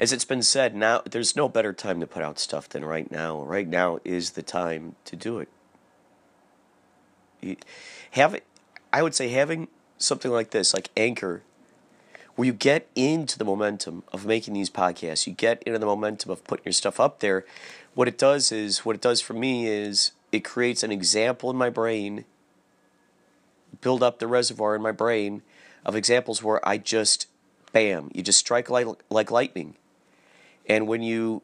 as 0.00 0.12
it's 0.12 0.24
been 0.24 0.42
said, 0.42 0.74
now 0.74 1.02
there's 1.08 1.36
no 1.36 1.48
better 1.48 1.74
time 1.74 2.00
to 2.00 2.06
put 2.06 2.22
out 2.22 2.38
stuff 2.38 2.68
than 2.68 2.84
right 2.84 3.10
now. 3.10 3.42
Right 3.42 3.68
now 3.68 4.00
is 4.02 4.30
the 4.30 4.42
time 4.42 4.96
to 5.04 5.14
do 5.14 5.44
it. 7.42 7.64
Have. 8.12 8.40
I 8.92 9.02
would 9.02 9.14
say 9.14 9.28
having 9.28 9.68
something 9.98 10.30
like 10.30 10.50
this, 10.50 10.74
like 10.74 10.90
Anchor, 10.96 11.42
where 12.34 12.46
you 12.46 12.52
get 12.52 12.88
into 12.96 13.38
the 13.38 13.44
momentum 13.44 14.02
of 14.12 14.26
making 14.26 14.54
these 14.54 14.70
podcasts, 14.70 15.26
you 15.26 15.34
get 15.34 15.62
into 15.64 15.78
the 15.78 15.86
momentum 15.86 16.30
of 16.30 16.42
putting 16.44 16.64
your 16.64 16.72
stuff 16.72 16.98
up 16.98 17.20
there. 17.20 17.44
What 17.94 18.08
it 18.08 18.18
does 18.18 18.50
is, 18.50 18.84
what 18.84 18.96
it 18.96 19.02
does 19.02 19.20
for 19.20 19.34
me 19.34 19.66
is, 19.66 20.12
it 20.32 20.40
creates 20.40 20.82
an 20.82 20.90
example 20.90 21.50
in 21.50 21.56
my 21.56 21.70
brain, 21.70 22.24
build 23.80 24.02
up 24.02 24.18
the 24.18 24.26
reservoir 24.26 24.74
in 24.74 24.82
my 24.82 24.92
brain 24.92 25.42
of 25.84 25.94
examples 25.94 26.42
where 26.42 26.66
I 26.66 26.78
just, 26.78 27.26
bam, 27.72 28.10
you 28.14 28.22
just 28.22 28.38
strike 28.38 28.70
like 28.70 28.86
like 29.10 29.30
lightning. 29.30 29.76
And 30.70 30.86
when 30.86 31.02
you 31.02 31.42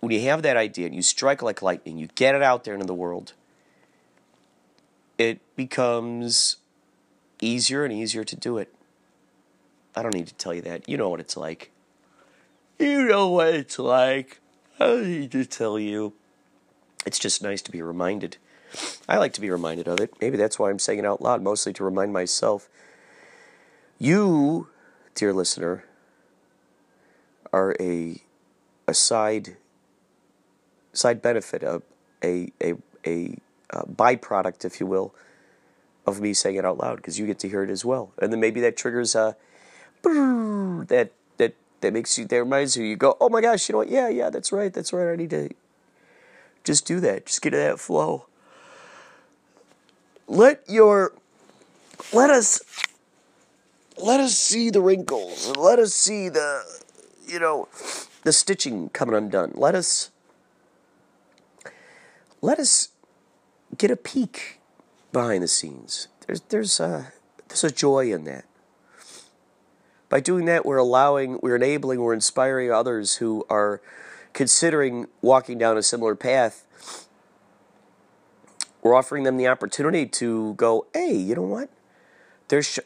when 0.00 0.12
you 0.12 0.20
have 0.28 0.42
that 0.42 0.58
idea 0.58 0.84
and 0.84 0.94
you 0.94 1.00
strike 1.00 1.40
like 1.40 1.62
lightning, 1.62 1.96
you 1.96 2.08
get 2.14 2.34
it 2.34 2.42
out 2.42 2.64
there 2.64 2.74
into 2.74 2.86
the 2.86 2.94
world, 2.94 3.32
it 5.16 5.40
becomes 5.56 6.56
easier 7.40 7.84
and 7.84 7.92
easier 7.92 8.22
to 8.22 8.36
do 8.36 8.58
it. 8.58 8.72
I 9.96 10.02
don't 10.02 10.14
need 10.14 10.26
to 10.26 10.34
tell 10.34 10.52
you 10.52 10.60
that. 10.62 10.86
You 10.86 10.98
know 10.98 11.08
what 11.08 11.20
it's 11.20 11.38
like. 11.38 11.70
You 12.78 13.04
know 13.04 13.30
what 13.30 13.54
it's 13.54 13.78
like. 13.78 14.40
I 14.78 14.86
don't 14.86 15.08
need 15.08 15.32
to 15.32 15.46
tell 15.46 15.78
you. 15.78 16.12
It's 17.06 17.18
just 17.18 17.42
nice 17.42 17.62
to 17.62 17.70
be 17.70 17.80
reminded. 17.80 18.36
I 19.08 19.16
like 19.16 19.32
to 19.34 19.40
be 19.40 19.50
reminded 19.50 19.88
of 19.88 20.00
it. 20.00 20.12
Maybe 20.20 20.36
that's 20.36 20.58
why 20.58 20.68
I'm 20.68 20.78
saying 20.78 20.98
it 20.98 21.06
out 21.06 21.22
loud, 21.22 21.42
mostly 21.42 21.72
to 21.72 21.84
remind 21.84 22.12
myself. 22.12 22.68
You, 23.98 24.68
dear 25.14 25.32
listener, 25.32 25.84
are 27.54 27.74
a 27.80 28.22
a 28.90 28.94
side 28.94 29.56
side 30.92 31.22
benefit, 31.22 31.62
a 31.62 31.82
a 32.22 32.52
a, 32.60 32.74
a, 33.06 33.38
a 33.70 33.86
byproduct, 33.86 34.64
if 34.64 34.80
you 34.80 34.86
will, 34.86 35.14
of 36.06 36.20
me 36.20 36.34
saying 36.34 36.56
it 36.56 36.64
out 36.64 36.78
loud 36.78 36.96
because 36.96 37.18
you 37.18 37.26
get 37.26 37.38
to 37.38 37.48
hear 37.48 37.62
it 37.62 37.70
as 37.70 37.84
well, 37.84 38.12
and 38.20 38.32
then 38.32 38.40
maybe 38.40 38.60
that 38.60 38.76
triggers 38.76 39.14
a 39.14 39.36
that 40.02 41.10
that 41.38 41.54
that 41.80 41.92
makes 41.92 42.18
you 42.18 42.26
that 42.26 42.36
reminds 42.36 42.76
you. 42.76 42.84
You 42.84 42.96
go, 42.96 43.16
oh 43.20 43.28
my 43.28 43.40
gosh, 43.40 43.68
you 43.68 43.72
know 43.72 43.78
what? 43.78 43.88
Yeah, 43.88 44.08
yeah, 44.08 44.28
that's 44.28 44.52
right, 44.52 44.72
that's 44.72 44.92
right. 44.92 45.12
I 45.12 45.16
need 45.16 45.30
to 45.30 45.50
just 46.64 46.86
do 46.86 47.00
that. 47.00 47.26
Just 47.26 47.40
get 47.40 47.50
to 47.50 47.56
that 47.56 47.78
flow. 47.78 48.26
Let 50.26 50.62
your 50.68 51.12
let 52.12 52.30
us 52.30 52.60
let 53.96 54.20
us 54.20 54.36
see 54.38 54.70
the 54.70 54.80
wrinkles 54.80 55.54
let 55.56 55.78
us 55.78 55.92
see 55.92 56.28
the 56.30 56.62
you 57.26 57.38
know 57.38 57.68
the 58.22 58.32
stitching 58.32 58.88
coming 58.90 59.14
undone. 59.14 59.52
Let 59.54 59.74
us 59.74 60.10
let 62.40 62.58
us 62.58 62.88
get 63.76 63.90
a 63.90 63.96
peek 63.96 64.60
behind 65.12 65.42
the 65.42 65.48
scenes. 65.48 66.08
There's 66.26 66.40
there's 66.42 66.80
a 66.80 67.12
there's 67.48 67.64
a 67.64 67.70
joy 67.70 68.12
in 68.12 68.24
that. 68.24 68.44
By 70.08 70.18
doing 70.18 70.44
that, 70.46 70.66
we're 70.66 70.76
allowing, 70.76 71.38
we're 71.40 71.54
enabling, 71.54 72.00
we're 72.00 72.14
inspiring 72.14 72.72
others 72.72 73.16
who 73.16 73.46
are 73.48 73.80
considering 74.32 75.06
walking 75.22 75.56
down 75.56 75.78
a 75.78 75.84
similar 75.84 76.16
path. 76.16 76.66
We're 78.82 78.94
offering 78.94 79.22
them 79.22 79.36
the 79.36 79.46
opportunity 79.46 80.06
to 80.06 80.54
go, 80.54 80.86
hey, 80.92 81.14
you 81.14 81.36
know 81.36 81.42
what? 81.42 81.70
There's 82.48 82.80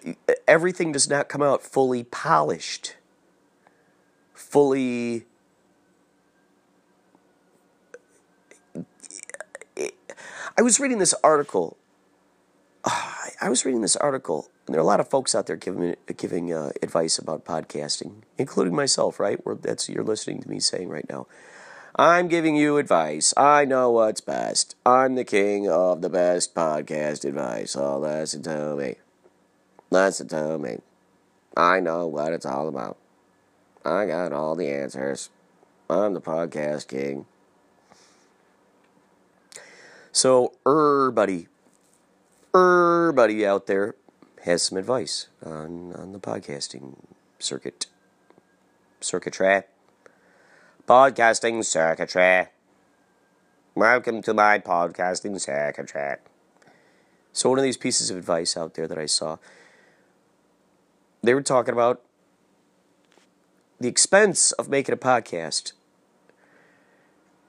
everything 0.46 0.92
does 0.92 1.08
not 1.08 1.30
come 1.30 1.40
out 1.40 1.62
fully 1.62 2.04
polished, 2.04 2.96
fully. 4.34 5.24
I 10.56 10.62
was 10.62 10.78
reading 10.78 10.98
this 10.98 11.14
article. 11.24 11.76
I 12.84 13.48
was 13.48 13.64
reading 13.64 13.80
this 13.80 13.96
article 13.96 14.48
and 14.66 14.72
there 14.72 14.80
are 14.80 14.82
a 14.82 14.86
lot 14.86 15.00
of 15.00 15.08
folks 15.08 15.34
out 15.34 15.46
there 15.46 15.56
giving 15.56 15.94
giving 16.16 16.52
uh, 16.52 16.70
advice 16.82 17.18
about 17.18 17.44
podcasting, 17.44 18.22
including 18.38 18.74
myself. 18.74 19.20
Right, 19.20 19.44
where 19.44 19.54
that's 19.54 19.88
you're 19.88 20.04
listening 20.04 20.42
to 20.42 20.48
me 20.48 20.60
saying 20.60 20.88
right 20.88 21.08
now. 21.08 21.26
I'm 21.96 22.26
giving 22.26 22.56
you 22.56 22.78
advice. 22.78 23.32
I 23.36 23.66
know 23.66 23.90
what's 23.90 24.20
best. 24.20 24.74
I'm 24.84 25.14
the 25.14 25.24
king 25.24 25.68
of 25.68 26.02
the 26.02 26.08
best 26.08 26.54
podcast 26.54 27.24
advice. 27.24 27.76
Oh, 27.76 27.98
listen 28.00 28.42
to 28.42 28.74
me. 28.74 28.96
Listen 29.90 30.26
to 30.28 30.58
me. 30.58 30.78
I 31.56 31.78
know 31.78 32.06
what 32.08 32.32
it's 32.32 32.46
all 32.46 32.66
about. 32.66 32.96
I 33.86 34.06
got 34.06 34.32
all 34.32 34.54
the 34.54 34.70
answers. 34.70 35.28
I'm 35.90 36.14
the 36.14 36.20
podcast 36.20 36.88
king. 36.88 37.26
So, 40.10 40.54
everybody, 40.66 41.48
everybody 42.54 43.44
out 43.44 43.66
there 43.66 43.94
has 44.44 44.62
some 44.62 44.78
advice 44.78 45.26
on, 45.44 45.92
on 45.92 46.12
the 46.12 46.18
podcasting 46.18 46.94
circuit. 47.38 47.84
Circuitry. 49.02 49.64
Podcasting 50.88 51.62
circuitry. 51.62 52.46
Welcome 53.74 54.22
to 54.22 54.32
my 54.32 54.60
podcasting 54.60 55.38
circuitry. 55.38 56.16
So, 57.34 57.50
one 57.50 57.58
of 57.58 57.64
these 57.64 57.76
pieces 57.76 58.08
of 58.08 58.16
advice 58.16 58.56
out 58.56 58.76
there 58.76 58.88
that 58.88 58.96
I 58.96 59.06
saw, 59.06 59.36
they 61.22 61.34
were 61.34 61.42
talking 61.42 61.74
about 61.74 62.00
the 63.84 63.90
expense 63.90 64.50
of 64.52 64.70
making 64.70 64.94
a 64.94 64.96
podcast. 64.96 65.74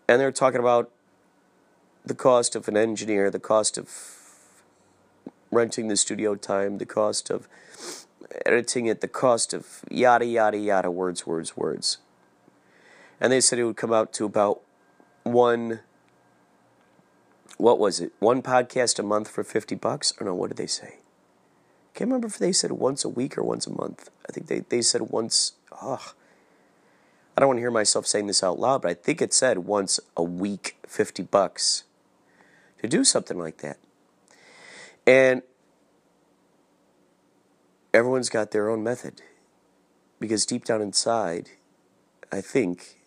And 0.06 0.20
they're 0.20 0.34
talking 0.34 0.60
about 0.60 0.92
the 2.06 2.14
cost 2.14 2.58
of 2.58 2.68
an 2.68 2.76
engineer, 2.76 3.32
the 3.32 3.40
cost 3.40 3.78
of 3.78 3.90
renting 5.50 5.88
the 5.88 5.96
studio 5.96 6.36
time, 6.36 6.78
the 6.78 6.86
cost 6.86 7.30
of 7.30 7.48
editing 8.46 8.86
it, 8.86 9.00
the 9.00 9.08
cost 9.08 9.54
of 9.54 9.80
yada, 9.90 10.26
yada, 10.26 10.58
yada, 10.58 10.92
words, 10.92 11.26
words, 11.26 11.56
words. 11.56 12.00
And 13.22 13.32
they 13.32 13.40
said 13.40 13.58
it 13.58 13.64
would 13.64 13.78
come 13.78 13.94
out 13.94 14.12
to 14.16 14.26
about 14.26 14.60
one, 15.24 15.80
what 17.56 17.80
was 17.80 18.02
it, 18.02 18.12
one 18.20 18.42
podcast 18.42 19.00
a 19.00 19.04
month 19.04 19.30
for 19.30 19.46
50 19.46 19.76
bucks? 19.76 20.14
Or 20.20 20.26
no, 20.26 20.36
what 20.36 20.50
did 20.50 20.58
they 20.58 20.68
say? 20.68 20.98
Can't 21.94 22.10
remember 22.10 22.28
if 22.28 22.38
they 22.38 22.52
said 22.52 22.74
once 22.74 23.06
a 23.06 23.10
week 23.10 23.38
or 23.38 23.44
once 23.44 23.66
a 23.66 23.72
month. 23.72 24.10
I 24.28 24.34
think 24.34 24.48
they, 24.48 24.60
they 24.60 24.82
said 24.82 25.04
once, 25.04 25.54
oh, 25.82 26.12
I 27.36 27.42
don't 27.42 27.48
want 27.48 27.58
to 27.58 27.62
hear 27.62 27.72
myself 27.72 28.08
saying 28.08 28.28
this 28.28 28.44
out 28.44 28.60
loud, 28.60 28.82
but 28.82 28.92
I 28.92 28.94
think 28.94 29.22
it 29.22 29.34
said 29.34 29.60
once 29.60 30.00
a 30.16 30.24
week, 30.24 30.78
50 30.88 31.24
bucks 31.24 31.84
to 32.82 32.88
do 32.88 33.04
something 33.04 33.38
like 33.38 33.58
that. 33.58 33.78
And 35.06 35.42
everyone's 37.94 38.30
got 38.30 38.52
their 38.52 38.70
own 38.70 38.84
method. 38.84 39.22
Because 40.20 40.46
deep 40.46 40.64
down 40.64 40.82
inside, 40.82 41.50
I 42.32 42.42
think 42.42 42.98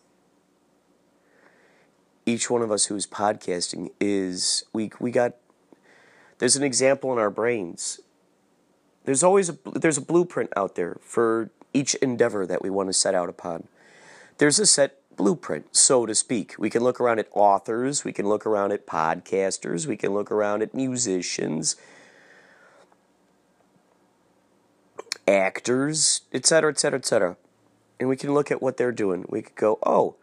each 2.25 2.49
one 2.49 2.61
of 2.61 2.71
us 2.71 2.85
who's 2.85 3.07
podcasting 3.07 3.89
is 3.99 4.63
we 4.73 4.91
we 4.99 5.09
got 5.11 5.33
there's 6.37 6.55
an 6.55 6.63
example 6.63 7.11
in 7.11 7.17
our 7.17 7.31
brains. 7.31 7.99
There's 9.05 9.23
always 9.23 9.49
a 9.49 9.57
there's 9.73 9.97
a 9.97 10.01
blueprint 10.01 10.51
out 10.55 10.75
there 10.75 10.97
for 11.01 11.49
each 11.73 11.95
endeavor 11.95 12.45
that 12.45 12.61
we 12.61 12.69
want 12.69 12.89
to 12.89 12.93
set 12.93 13.15
out 13.15 13.29
upon. 13.29 13.67
There's 14.39 14.57
a 14.57 14.65
set 14.65 14.95
blueprint, 15.17 15.75
so 15.75 16.05
to 16.05 16.15
speak. 16.15 16.55
We 16.57 16.69
can 16.69 16.81
look 16.81 17.01
around 17.01 17.19
at 17.19 17.27
authors, 17.33 18.05
we 18.05 18.13
can 18.13 18.27
look 18.27 18.45
around 18.45 18.71
at 18.71 18.87
podcasters, 18.87 19.85
we 19.85 19.97
can 19.97 20.13
look 20.13 20.31
around 20.31 20.61
at 20.61 20.73
musicians, 20.73 21.75
actors, 25.27 26.21
etc., 26.31 26.71
etc., 26.71 26.99
etc. 26.99 27.37
And 27.99 28.07
we 28.07 28.15
can 28.15 28.33
look 28.33 28.49
at 28.49 28.61
what 28.61 28.77
they're 28.77 28.93
doing. 28.93 29.25
We 29.27 29.41
could 29.41 29.57
go, 29.57 29.77
oh, 29.85 30.15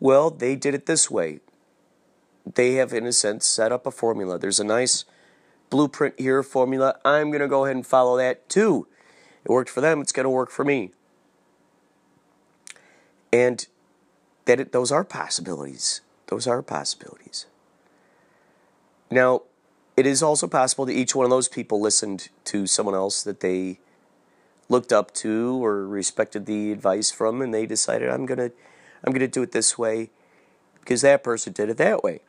well, 0.00 0.30
they 0.30 0.56
did 0.56 0.72
it 0.72 0.86
this 0.86 1.10
way. 1.10 1.40
They 2.54 2.76
have, 2.76 2.94
in 2.94 3.04
a 3.04 3.12
sense, 3.12 3.44
set 3.44 3.70
up 3.70 3.84
a 3.84 3.90
formula. 3.90 4.38
There's 4.38 4.60
a 4.60 4.64
nice 4.64 5.04
blueprint 5.68 6.18
here, 6.18 6.42
formula. 6.42 6.98
I'm 7.04 7.30
going 7.30 7.42
to 7.42 7.48
go 7.48 7.66
ahead 7.66 7.76
and 7.76 7.86
follow 7.86 8.16
that 8.16 8.48
too. 8.48 8.86
It 9.44 9.50
worked 9.50 9.68
for 9.68 9.82
them, 9.82 10.00
it's 10.00 10.12
going 10.12 10.24
to 10.24 10.30
work 10.30 10.50
for 10.50 10.64
me. 10.64 10.92
And 13.32 13.66
that 14.44 14.60
it, 14.60 14.72
those 14.72 14.92
are 14.92 15.04
possibilities. 15.04 16.00
Those 16.26 16.46
are 16.46 16.62
possibilities. 16.62 17.46
Now, 19.10 19.42
it 19.96 20.06
is 20.06 20.22
also 20.22 20.48
possible 20.48 20.86
that 20.86 20.92
each 20.92 21.14
one 21.14 21.24
of 21.24 21.30
those 21.30 21.48
people 21.48 21.80
listened 21.80 22.28
to 22.44 22.66
someone 22.66 22.94
else 22.94 23.22
that 23.22 23.40
they 23.40 23.78
looked 24.68 24.92
up 24.92 25.12
to 25.12 25.62
or 25.62 25.86
respected 25.86 26.46
the 26.46 26.72
advice 26.72 27.10
from 27.10 27.42
and 27.42 27.52
they 27.52 27.66
decided 27.66 28.08
I'm 28.08 28.24
going 28.24 28.38
to 28.38 28.52
I'm 29.04 29.12
going 29.12 29.20
to 29.20 29.28
do 29.28 29.42
it 29.42 29.52
this 29.52 29.76
way 29.76 30.10
because 30.80 31.02
that 31.02 31.22
person 31.22 31.52
did 31.52 31.68
it 31.68 31.76
that 31.78 32.02
way. 32.02 32.20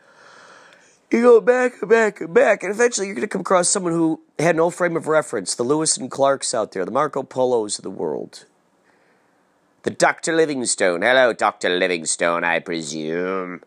You 1.12 1.22
go 1.22 1.42
back 1.42 1.74
and 1.82 1.90
back 1.90 2.22
and 2.22 2.34
back, 2.34 2.64
and 2.64 2.72
eventually 2.72 3.06
you're 3.06 3.16
going 3.16 3.28
to 3.28 3.32
come 3.32 3.42
across 3.42 3.70
someone 3.70 3.94
who 3.94 4.22
had 4.40 4.56
no 4.56 4.72
frame 4.72 4.98
of 4.98 5.08
reference. 5.08 5.54
The 5.54 5.62
Lewis 5.62 5.96
and 5.96 6.10
Clarks 6.10 6.56
out 6.56 6.72
there, 6.72 6.86
the 6.86 6.92
Marco 6.92 7.22
Polos 7.22 7.78
of 7.78 7.84
the 7.84 7.92
world, 7.92 8.46
the 9.84 9.92
Dr. 9.92 10.34
Livingstone. 10.34 11.02
Hello, 11.02 11.34
Dr. 11.34 11.70
Livingstone, 11.70 12.46
I 12.46 12.60
presume. 12.60 13.62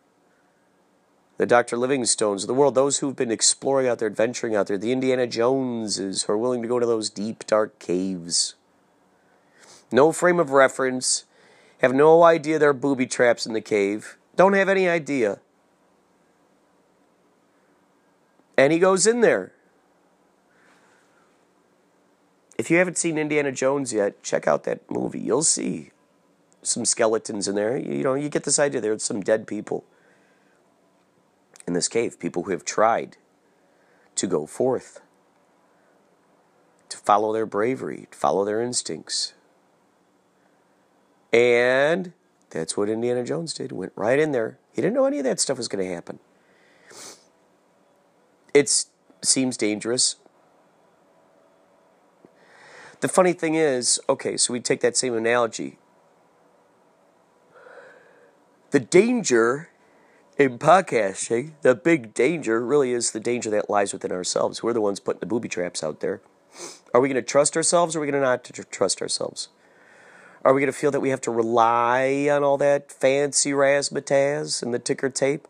The 1.36 1.44
Dr. 1.44 1.76
Livingstones 1.76 2.42
of 2.42 2.46
the 2.46 2.54
world, 2.54 2.74
those 2.74 2.98
who've 2.98 3.14
been 3.14 3.30
exploring 3.30 3.86
out 3.86 3.98
there, 3.98 4.08
adventuring 4.08 4.56
out 4.56 4.66
there, 4.66 4.78
the 4.78 4.92
Indiana 4.92 5.26
Joneses 5.26 6.22
who 6.22 6.32
are 6.32 6.38
willing 6.38 6.62
to 6.62 6.68
go 6.68 6.80
to 6.80 6.86
those 6.86 7.10
deep, 7.10 7.46
dark 7.46 7.78
caves. 7.78 8.54
No 9.92 10.10
frame 10.10 10.40
of 10.40 10.50
reference, 10.50 11.26
have 11.82 11.94
no 11.94 12.22
idea 12.22 12.58
there 12.58 12.70
are 12.70 12.74
booby 12.74 13.06
traps 13.06 13.44
in 13.44 13.52
the 13.52 13.60
cave, 13.60 14.16
don't 14.36 14.54
have 14.54 14.70
any 14.70 14.88
idea. 14.88 15.40
And 18.56 18.72
he 18.72 18.78
goes 18.78 19.06
in 19.06 19.20
there. 19.20 19.52
If 22.56 22.70
you 22.70 22.78
haven't 22.78 22.96
seen 22.96 23.18
Indiana 23.18 23.52
Jones 23.52 23.92
yet, 23.92 24.22
check 24.22 24.48
out 24.48 24.64
that 24.64 24.90
movie. 24.90 25.20
You'll 25.20 25.42
see 25.42 25.90
some 26.66 26.84
skeletons 26.84 27.48
in 27.48 27.54
there. 27.54 27.76
You 27.76 28.02
know, 28.02 28.14
you 28.14 28.28
get 28.28 28.44
this 28.44 28.58
idea. 28.58 28.80
There's 28.80 29.02
some 29.02 29.20
dead 29.20 29.46
people 29.46 29.84
in 31.66 31.72
this 31.72 31.88
cave, 31.88 32.18
people 32.18 32.44
who 32.44 32.52
have 32.52 32.64
tried 32.64 33.16
to 34.14 34.26
go 34.26 34.46
forth, 34.46 35.00
to 36.88 36.96
follow 36.96 37.32
their 37.32 37.46
bravery, 37.46 38.06
to 38.10 38.16
follow 38.16 38.44
their 38.44 38.62
instincts. 38.62 39.34
And 41.32 42.12
that's 42.50 42.76
what 42.76 42.88
Indiana 42.88 43.24
Jones 43.24 43.52
did. 43.52 43.72
Went 43.72 43.92
right 43.96 44.18
in 44.18 44.32
there. 44.32 44.58
He 44.72 44.80
didn't 44.80 44.94
know 44.94 45.06
any 45.06 45.18
of 45.18 45.24
that 45.24 45.40
stuff 45.40 45.58
was 45.58 45.68
going 45.68 45.86
to 45.86 45.92
happen. 45.92 46.18
It 48.54 48.86
seems 49.22 49.56
dangerous. 49.56 50.16
The 53.00 53.08
funny 53.08 53.34
thing 53.34 53.54
is, 53.54 54.00
okay, 54.08 54.36
so 54.36 54.52
we 54.52 54.60
take 54.60 54.80
that 54.80 54.96
same 54.96 55.14
analogy. 55.14 55.78
The 58.72 58.80
danger 58.80 59.68
in 60.36 60.58
podcasting, 60.58 61.52
the 61.62 61.76
big 61.76 62.12
danger 62.14 62.60
really 62.60 62.92
is 62.92 63.12
the 63.12 63.20
danger 63.20 63.48
that 63.50 63.70
lies 63.70 63.92
within 63.92 64.10
ourselves. 64.10 64.60
We're 64.60 64.72
the 64.72 64.80
ones 64.80 64.98
putting 64.98 65.20
the 65.20 65.26
booby 65.26 65.48
traps 65.48 65.84
out 65.84 66.00
there. 66.00 66.20
Are 66.92 67.00
we 67.00 67.08
going 67.08 67.14
to 67.14 67.22
trust 67.22 67.56
ourselves 67.56 67.94
or 67.94 68.00
are 68.00 68.02
we 68.02 68.10
going 68.10 68.20
to 68.20 68.28
not 68.28 68.44
trust 68.72 69.00
ourselves? 69.00 69.48
Are 70.44 70.52
we 70.52 70.60
going 70.60 70.72
to 70.72 70.78
feel 70.78 70.90
that 70.90 71.00
we 71.00 71.10
have 71.10 71.20
to 71.22 71.30
rely 71.30 72.28
on 72.30 72.42
all 72.42 72.58
that 72.58 72.90
fancy 72.90 73.52
razzmatazz 73.52 74.64
and 74.64 74.74
the 74.74 74.80
ticker 74.80 75.10
tape? 75.10 75.46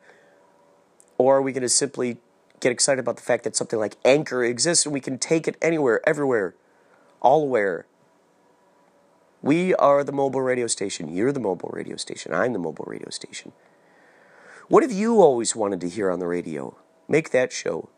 Or 1.16 1.38
are 1.38 1.42
we 1.42 1.52
going 1.52 1.62
to 1.62 1.70
simply 1.70 2.18
get 2.61 2.70
excited 2.70 3.00
about 3.00 3.16
the 3.16 3.22
fact 3.22 3.44
that 3.44 3.57
something 3.57 3.79
like 3.79 3.96
Anchor 4.05 4.44
exists 4.44 4.85
and 4.85 4.92
we 4.92 5.00
can 5.00 5.18
take 5.18 5.48
it 5.48 5.57
anywhere, 5.62 6.07
everywhere, 6.07 6.55
all 7.22 7.48
where? 7.48 7.87
We 9.42 9.75
are 9.75 10.03
the 10.03 10.12
mobile 10.12 10.40
radio 10.40 10.66
station. 10.66 11.09
You're 11.09 11.33
the 11.33 11.40
mobile 11.40 11.70
radio 11.72 11.96
station. 11.96 12.33
I'm 12.33 12.53
the 12.53 12.59
mobile 12.59 12.87
radio 12.87 13.11
station. 13.11 13.53
What 14.68 14.83
have 14.83 14.92
you 14.92 15.20
always 15.20 15.55
wanted 15.55 15.81
to 15.83 15.88
hear 15.88 16.11
on 16.11 16.18
the 16.18 16.27
radio? 16.27 16.77
Make 17.09 17.31
that 17.31 17.53
show. 17.53 17.88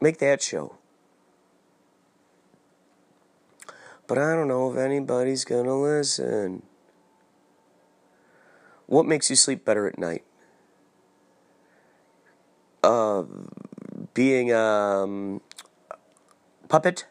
Make 0.00 0.18
that 0.18 0.42
show. 0.42 0.76
But 4.08 4.18
I 4.18 4.34
don't 4.34 4.48
know 4.48 4.72
if 4.72 4.76
anybody's 4.76 5.44
going 5.44 5.66
to 5.66 5.74
listen. 5.74 6.62
What 8.86 9.06
makes 9.06 9.30
you 9.30 9.36
sleep 9.36 9.64
better 9.64 9.86
at 9.86 9.98
night? 9.98 10.24
Uh, 12.82 13.22
being 14.12 14.50
a 14.50 14.58
um, 14.58 15.40
puppet? 16.68 17.06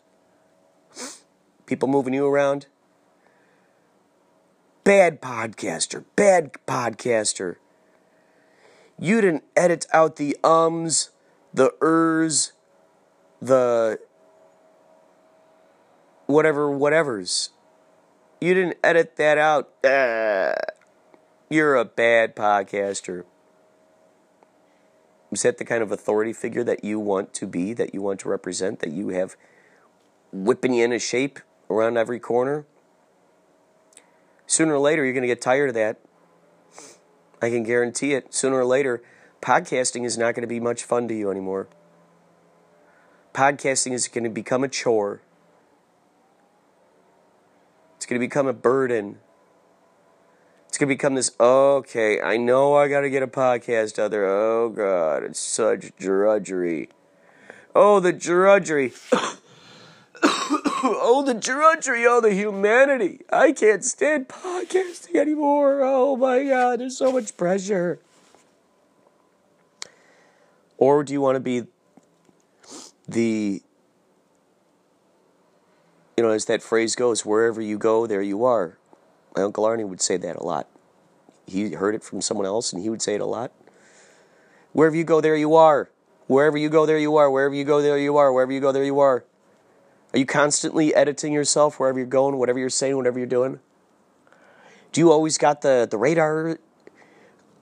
People 1.72 1.88
moving 1.88 2.14
you 2.14 2.28
around. 2.28 2.66
Bad 4.84 5.22
podcaster, 5.22 6.04
bad 6.18 6.52
podcaster. 6.68 7.56
You 9.00 9.22
didn't 9.22 9.46
edit 9.56 9.86
out 9.94 10.18
the 10.18 10.36
ums, 10.44 11.12
the 11.54 11.74
ers, 11.82 12.52
the 13.42 14.02
whatever, 16.26 16.68
whatevers. 16.68 17.52
You 18.42 18.54
didn't 18.54 18.78
edit 18.84 19.16
that 19.16 19.38
out. 19.38 19.72
Uh, 19.82 20.56
You're 21.50 21.78
a 21.78 21.86
bad 21.86 22.36
podcaster. 22.36 23.24
Is 25.32 25.44
that 25.44 25.58
the 25.58 25.64
kind 25.64 25.82
of 25.82 25.90
authority 25.90 26.34
figure 26.34 26.66
that 26.66 26.84
you 26.84 27.00
want 27.00 27.34
to 27.36 27.48
be, 27.48 27.72
that 27.72 27.94
you 27.94 28.02
want 28.02 28.20
to 28.20 28.30
represent, 28.30 28.80
that 28.80 28.92
you 28.92 29.08
have 29.10 29.38
whipping 30.34 30.74
you 30.74 30.84
into 30.84 31.00
shape 31.00 31.40
around 31.72 31.98
every 31.98 32.20
corner? 32.20 32.66
Sooner 34.46 34.76
or 34.76 34.80
later, 34.80 35.04
you're 35.04 35.14
going 35.14 35.24
to 35.24 35.28
get 35.28 35.42
tired 35.42 35.70
of 35.70 35.76
that. 35.76 36.00
I 37.42 37.50
can 37.50 37.64
guarantee 37.64 38.14
it. 38.14 38.34
Sooner 38.34 38.58
or 38.58 38.66
later, 38.66 39.02
podcasting 39.42 40.06
is 40.06 40.18
not 40.18 40.36
going 40.36 40.42
to 40.42 40.48
be 40.48 40.60
much 40.60 40.84
fun 40.84 41.08
to 41.08 41.14
you 41.14 41.32
anymore. 41.32 41.68
Podcasting 43.34 43.94
is 43.94 44.08
going 44.08 44.26
to 44.26 44.30
become 44.30 44.64
a 44.64 44.68
chore. 44.68 45.22
It's 47.96 48.06
going 48.06 48.20
to 48.20 48.26
become 48.26 48.48
a 48.48 48.54
burden. 48.54 49.20
It's 50.68 50.78
going 50.78 50.90
to 50.90 50.96
become 50.96 51.16
this, 51.16 51.32
okay, 51.40 52.22
I 52.22 52.38
know 52.38 52.76
I 52.76 52.88
got 52.88 53.02
to 53.02 53.10
get 53.10 53.24
a 53.24 53.28
podcast 53.28 54.00
out 54.00 54.12
there. 54.12 54.26
Oh, 54.26 54.70
God, 54.70 55.24
it's 55.24 55.40
such 55.40 55.96
drudgery. 55.98 56.90
Oh, 57.74 58.00
the 58.00 58.14
drudgery. 58.14 58.94
oh, 60.84 61.24
the 61.24 61.36
drudgery. 61.36 62.08
Oh, 62.08 62.22
the 62.22 62.34
humanity. 62.34 63.22
I 63.32 63.52
can't 63.52 63.84
stand 63.84 64.28
podcasting 64.28 65.16
anymore. 65.16 65.82
Oh, 65.84 66.16
my 66.16 66.44
God, 66.44 66.80
there's 66.80 66.98
so 66.98 67.12
much 67.12 67.38
pressure. 67.38 68.00
Or 70.78 71.04
do 71.04 71.14
you 71.14 71.22
want 71.22 71.36
to 71.36 71.40
be 71.40 71.68
the, 73.08 73.62
you 76.18 76.24
know, 76.24 76.32
as 76.32 76.46
that 76.46 76.64
phrase 76.64 76.96
goes, 76.96 77.24
wherever 77.24 77.62
you 77.62 77.78
go, 77.78 78.08
there 78.08 78.24
you 78.24 78.44
are. 78.44 78.80
My 79.36 79.44
Uncle 79.44 79.64
Arnie 79.66 79.88
would 79.88 80.02
say 80.02 80.18
that 80.18 80.36
a 80.36 80.44
lot. 80.44 80.68
He 81.46 81.74
heard 81.74 81.94
it 81.94 82.04
from 82.04 82.22
someone 82.22 82.48
else 82.48 82.74
and 82.74 82.82
he 82.82 82.90
would 82.90 83.04
say 83.04 83.14
it 83.14 83.22
a 83.22 83.26
lot. 83.26 83.52
Wherever 84.74 84.96
you 84.96 85.04
go, 85.04 85.22
there 85.22 85.36
you 85.36 85.54
are. 85.54 85.92
Wherever 86.26 86.58
you 86.58 86.70
go, 86.70 86.88
there 86.88 86.98
you 86.98 87.18
are. 87.18 87.30
Wherever 87.30 87.54
you 87.54 87.66
go, 87.66 87.82
there 87.82 87.98
you 87.98 88.18
are. 88.18 88.34
Wherever 88.34 88.52
you 88.52 88.60
go, 88.60 88.72
there 88.72 88.84
you 88.84 89.00
are. 89.00 89.26
Are 90.14 90.20
you 90.20 90.26
constantly 90.26 90.94
editing 90.94 91.32
yourself 91.32 91.80
wherever 91.80 91.98
you're 91.98 92.08
going, 92.08 92.38
whatever 92.38 92.60
you're 92.60 92.70
saying, 92.70 92.98
whatever 92.98 93.18
you're 93.18 93.28
doing? 93.28 93.60
Do 94.92 95.00
you 95.00 95.12
always 95.12 95.38
got 95.38 95.62
the, 95.62 95.88
the 95.90 95.98
radar 95.98 96.60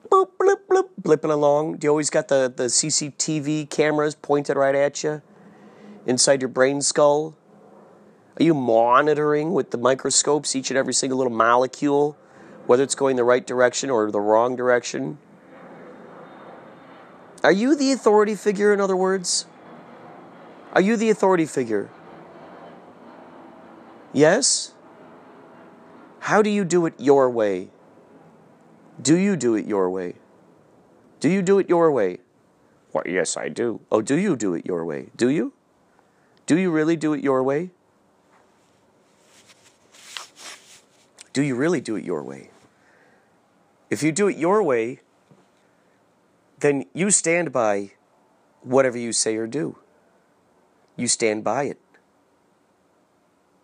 boop, 0.09 0.29
blip, 0.39 0.67
blip, 0.67 0.89
blipping 0.99 1.31
along? 1.31 1.77
Do 1.77 1.85
you 1.85 1.89
always 1.91 2.09
got 2.09 2.27
the, 2.27 2.51
the 2.53 2.63
CCTV 2.65 3.69
cameras 3.69 4.15
pointed 4.15 4.57
right 4.57 4.73
at 4.73 5.03
you 5.03 5.21
inside 6.07 6.41
your 6.41 6.49
brain 6.49 6.81
skull? 6.81 7.35
Are 8.39 8.43
you 8.43 8.55
monitoring 8.55 9.53
with 9.53 9.69
the 9.69 9.77
microscopes 9.77 10.55
each 10.55 10.71
and 10.71 10.77
every 10.77 10.93
single 10.93 11.19
little 11.19 11.33
molecule, 11.33 12.17
whether 12.65 12.81
it's 12.81 12.95
going 12.95 13.15
the 13.15 13.23
right 13.23 13.45
direction 13.45 13.91
or 13.91 14.09
the 14.09 14.21
wrong 14.21 14.55
direction? 14.55 15.19
Are 17.43 17.51
you 17.51 17.75
the 17.75 17.91
authority 17.91 18.35
figure, 18.35 18.73
in 18.73 18.81
other 18.81 18.95
words? 18.95 19.45
Are 20.73 20.81
you 20.81 20.97
the 20.97 21.09
authority 21.09 21.45
figure? 21.45 21.89
Yes? 24.13 24.73
How 26.21 26.41
do 26.41 26.49
you 26.49 26.65
do 26.65 26.85
it 26.85 26.93
your 26.97 27.29
way? 27.29 27.69
Do 29.01 29.15
you 29.17 29.35
do 29.35 29.55
it 29.55 29.65
your 29.65 29.89
way? 29.89 30.15
Do 31.19 31.29
you 31.29 31.41
do 31.41 31.59
it 31.59 31.69
your 31.69 31.91
way? 31.91 32.19
Why, 32.91 33.03
yes, 33.05 33.37
I 33.37 33.49
do. 33.49 33.81
Oh, 33.91 34.01
do 34.01 34.17
you 34.17 34.35
do 34.35 34.53
it 34.53 34.65
your 34.65 34.83
way? 34.83 35.09
Do 35.15 35.29
you? 35.29 35.53
Do 36.45 36.57
you 36.57 36.71
really 36.71 36.95
do 36.95 37.13
it 37.13 37.23
your 37.23 37.43
way? 37.43 37.69
Do 41.31 41.43
you 41.43 41.55
really 41.55 41.79
do 41.79 41.95
it 41.95 42.03
your 42.03 42.23
way? 42.23 42.49
If 43.89 44.01
you 44.01 44.11
do 44.11 44.27
it 44.27 44.37
your 44.37 44.63
way, 44.63 44.99
then 46.59 46.85
you 46.93 47.11
stand 47.11 47.51
by 47.51 47.91
whatever 48.61 48.97
you 48.97 49.13
say 49.13 49.35
or 49.35 49.47
do. 49.47 49.77
You 50.97 51.07
stand 51.07 51.43
by 51.43 51.63
it 51.63 51.79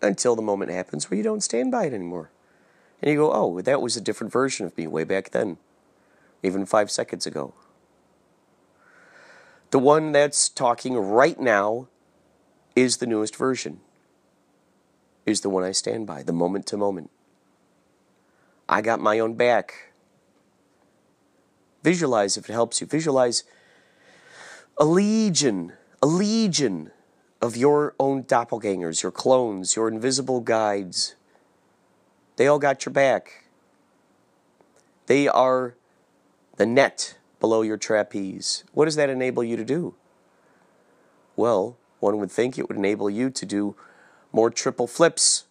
until 0.01 0.35
the 0.35 0.41
moment 0.41 0.71
happens 0.71 1.09
where 1.09 1.17
you 1.17 1.23
don't 1.23 1.43
stand 1.43 1.71
by 1.71 1.85
it 1.85 1.93
anymore. 1.93 2.29
And 3.01 3.11
you 3.11 3.17
go, 3.17 3.31
oh, 3.31 3.61
that 3.61 3.81
was 3.81 3.97
a 3.97 4.01
different 4.01 4.31
version 4.31 4.65
of 4.65 4.77
me 4.77 4.87
way 4.87 5.03
back 5.03 5.31
then, 5.31 5.57
even 6.43 6.65
five 6.65 6.89
seconds 6.89 7.25
ago. 7.25 7.53
The 9.71 9.79
one 9.79 10.11
that's 10.11 10.47
talking 10.47 10.95
right 10.95 11.39
now 11.39 11.87
is 12.75 12.97
the 12.97 13.07
newest 13.07 13.35
version, 13.35 13.81
is 15.25 15.41
the 15.41 15.49
one 15.49 15.63
I 15.63 15.71
stand 15.71 16.07
by, 16.07 16.23
the 16.23 16.33
moment 16.33 16.65
to 16.67 16.77
moment. 16.77 17.09
I 18.67 18.81
got 18.81 18.99
my 18.99 19.19
own 19.19 19.35
back. 19.35 19.93
Visualize 21.83 22.37
if 22.37 22.49
it 22.49 22.53
helps 22.53 22.81
you. 22.81 22.87
Visualize 22.87 23.43
a 24.77 24.85
legion, 24.85 25.73
a 26.01 26.07
legion 26.07 26.91
of 27.45 27.55
your 27.55 27.93
own 27.99 28.23
doppelgangers, 28.23 29.03
your 29.03 29.11
clones, 29.11 29.75
your 29.75 29.87
invisible 29.87 30.41
guides. 30.41 31.15
They 32.37 32.47
all 32.47 32.57
got 32.57 32.85
your 32.85 32.93
back. 32.93 33.45
They 35.05 35.27
are 35.27 35.75
the 36.57 36.65
net 36.65 37.17
below 37.39 37.61
your 37.61 37.77
trapeze. 37.77 38.63
What 38.73 38.85
does 38.85 38.95
that 38.95 39.11
enable 39.11 39.43
you 39.43 39.55
to 39.57 39.63
do? 39.63 39.93
Well, 41.35 41.77
one 41.99 42.17
would 42.17 42.31
think 42.31 42.57
it 42.57 42.67
would 42.67 42.77
enable 42.77 43.11
you 43.11 43.29
to 43.29 43.45
do 43.45 43.75
more 44.31 44.49
triple 44.49 44.87
flips. 44.87 45.45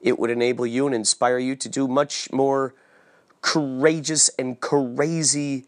It 0.00 0.18
would 0.18 0.30
enable 0.30 0.66
you 0.66 0.86
and 0.86 0.94
inspire 0.94 1.38
you 1.38 1.54
to 1.54 1.68
do 1.68 1.86
much 1.86 2.32
more 2.32 2.74
courageous 3.42 4.28
and 4.30 4.58
crazy 4.60 5.66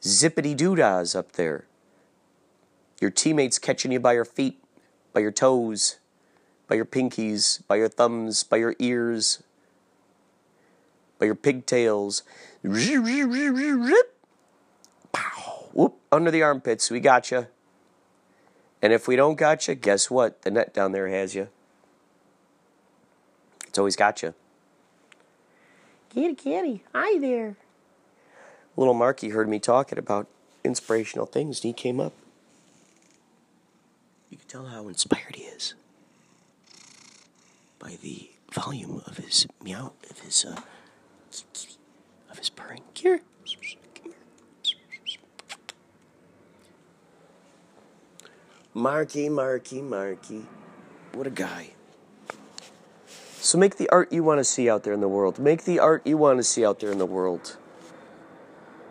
zippity 0.00 0.56
doodahs 0.56 1.14
up 1.14 1.32
there. 1.32 1.66
Your 3.00 3.10
teammates 3.10 3.58
catching 3.58 3.92
you 3.92 4.00
by 4.00 4.12
your 4.12 4.24
feet, 4.24 4.62
by 5.12 5.20
your 5.20 5.32
toes, 5.32 5.98
by 6.68 6.76
your 6.76 6.84
pinkies, 6.84 7.66
by 7.66 7.76
your 7.76 7.88
thumbs, 7.88 8.44
by 8.44 8.56
your 8.56 8.74
ears, 8.78 9.42
by 11.18 11.26
your 11.26 11.34
pigtails. 11.34 12.22
Pow! 15.12 15.66
Whoop! 15.72 15.98
Under 16.10 16.30
the 16.30 16.42
armpits, 16.42 16.90
we 16.90 17.00
got 17.00 17.30
you. 17.30 17.46
And 18.80 18.92
if 18.92 19.08
we 19.08 19.16
don't 19.16 19.36
got 19.36 19.66
you, 19.66 19.74
guess 19.74 20.10
what? 20.10 20.42
The 20.42 20.50
net 20.50 20.74
down 20.74 20.92
there 20.92 21.08
has 21.08 21.34
you. 21.34 21.48
It's 23.66 23.78
always 23.78 23.96
got 23.96 24.22
you. 24.22 24.34
Kitty, 26.10 26.34
kitty, 26.34 26.84
hi 26.94 27.18
there. 27.18 27.56
Little 28.76 28.94
Marky 28.94 29.30
heard 29.30 29.48
me 29.48 29.58
talking 29.58 29.98
about 29.98 30.28
inspirational 30.62 31.26
things, 31.26 31.58
and 31.58 31.68
he 31.68 31.72
came 31.72 31.98
up. 31.98 32.12
Tell 34.54 34.66
how 34.66 34.86
inspired 34.86 35.34
he 35.34 35.42
is 35.42 35.74
by 37.80 37.98
the 38.00 38.30
volume 38.52 39.02
of 39.04 39.16
his 39.16 39.48
meow, 39.60 39.94
of 40.08 40.20
his 40.20 40.44
uh, 40.44 40.60
of 42.30 42.38
his 42.38 42.50
purring. 42.50 42.82
Here, 42.94 43.20
Marky, 48.72 49.28
Marky, 49.28 49.82
Marky. 49.82 50.46
What 51.14 51.26
a 51.26 51.30
guy. 51.30 51.70
So 53.40 53.58
make 53.58 53.74
the 53.74 53.88
art 53.88 54.12
you 54.12 54.22
want 54.22 54.38
to 54.38 54.44
see 54.44 54.70
out 54.70 54.84
there 54.84 54.92
in 54.92 55.00
the 55.00 55.08
world. 55.08 55.40
Make 55.40 55.64
the 55.64 55.80
art 55.80 56.06
you 56.06 56.16
want 56.16 56.38
to 56.38 56.44
see 56.44 56.64
out 56.64 56.78
there 56.78 56.92
in 56.92 56.98
the 56.98 57.06
world. 57.06 57.56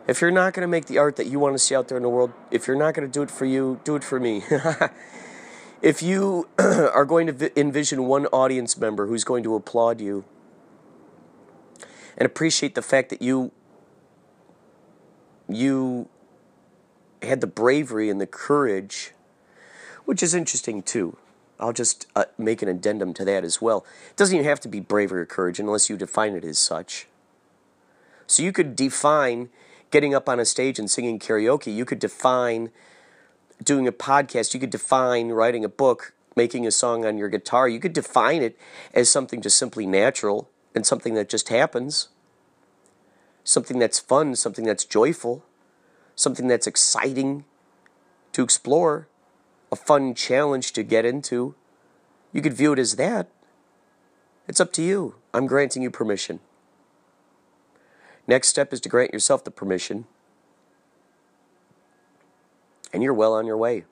If 0.09 0.19
you're 0.19 0.29
not 0.29 0.53
going 0.53 0.63
to 0.63 0.67
make 0.67 0.87
the 0.87 0.97
art 0.97 1.15
that 1.15 1.27
you 1.27 1.39
want 1.39 1.53
to 1.53 1.59
see 1.59 1.73
out 1.73 1.87
there 1.87 1.95
in 1.95 2.03
the 2.03 2.09
world, 2.09 2.33
if 2.51 2.67
you're 2.67 2.75
not 2.75 2.93
going 2.93 3.07
to 3.07 3.11
do 3.11 3.21
it 3.21 3.31
for 3.31 3.45
you, 3.45 3.79
do 3.85 3.95
it 3.95 4.03
for 4.03 4.19
me. 4.19 4.43
if 5.83 6.01
you 6.01 6.47
are 6.57 7.05
going 7.05 7.27
to 7.27 7.33
vi- 7.33 7.51
envision 7.55 8.05
one 8.07 8.25
audience 8.27 8.77
member 8.77 9.05
who's 9.05 9.25
going 9.25 9.43
to 9.43 9.53
applaud 9.53 10.01
you 10.01 10.23
and 12.17 12.25
appreciate 12.25 12.73
the 12.73 12.81
fact 12.81 13.09
that 13.09 13.21
you 13.21 13.51
you 15.49 16.07
had 17.21 17.41
the 17.41 17.47
bravery 17.47 18.09
and 18.09 18.19
the 18.19 18.25
courage, 18.25 19.11
which 20.05 20.23
is 20.23 20.33
interesting 20.33 20.81
too. 20.81 21.17
I'll 21.59 21.73
just 21.73 22.07
uh, 22.15 22.25
make 22.37 22.61
an 22.61 22.69
addendum 22.69 23.13
to 23.15 23.25
that 23.25 23.43
as 23.43 23.61
well. 23.61 23.85
It 24.09 24.15
doesn't 24.15 24.35
even 24.35 24.47
have 24.47 24.59
to 24.61 24.67
be 24.67 24.79
bravery 24.79 25.21
or 25.21 25.25
courage 25.25 25.59
unless 25.59 25.89
you 25.89 25.97
define 25.97 26.33
it 26.33 26.45
as 26.45 26.57
such. 26.57 27.07
So 28.25 28.41
you 28.41 28.51
could 28.51 28.75
define 28.75 29.49
getting 29.91 30.15
up 30.15 30.27
on 30.29 30.39
a 30.39 30.45
stage 30.45 30.79
and 30.79 30.89
singing 30.89 31.19
karaoke. 31.19 31.73
You 31.73 31.85
could 31.85 31.99
define 31.99 32.71
doing 33.63 33.87
a 33.87 33.91
podcast. 33.91 34.53
You 34.53 34.59
could 34.59 34.69
define 34.69 35.29
writing 35.29 35.63
a 35.63 35.69
book, 35.69 36.13
making 36.35 36.67
a 36.67 36.71
song 36.71 37.05
on 37.05 37.17
your 37.17 37.29
guitar. 37.29 37.67
You 37.67 37.79
could 37.79 37.93
define 37.93 38.41
it 38.41 38.57
as 38.93 39.09
something 39.09 39.41
just 39.41 39.57
simply 39.57 39.85
natural 39.85 40.49
and 40.75 40.85
something 40.85 41.13
that 41.13 41.29
just 41.29 41.49
happens. 41.49 42.09
Something 43.43 43.79
that's 43.79 43.99
fun, 43.99 44.35
something 44.35 44.65
that's 44.65 44.85
joyful, 44.85 45.43
something 46.15 46.47
that's 46.47 46.67
exciting 46.67 47.45
to 48.31 48.43
explore 48.43 49.07
a 49.71 49.75
fun 49.75 50.13
challenge 50.13 50.73
to 50.73 50.83
get 50.83 51.05
into. 51.05 51.55
You 52.31 52.41
could 52.41 52.53
view 52.53 52.73
it 52.73 52.79
as 52.79 52.95
that. 52.95 53.27
It's 54.47 54.59
up 54.59 54.71
to 54.73 54.81
you. 54.81 55.15
I'm 55.33 55.45
granting 55.45 55.83
you 55.83 55.91
permission. 55.91 56.39
Next 58.27 58.47
step 58.47 58.71
is 58.71 58.79
to 58.81 58.89
grant 58.89 59.13
yourself 59.13 59.43
the 59.43 59.51
permission. 59.51 60.05
And 62.93 63.03
you're 63.03 63.13
well 63.13 63.33
on 63.33 63.45
your 63.45 63.57
way. 63.57 63.85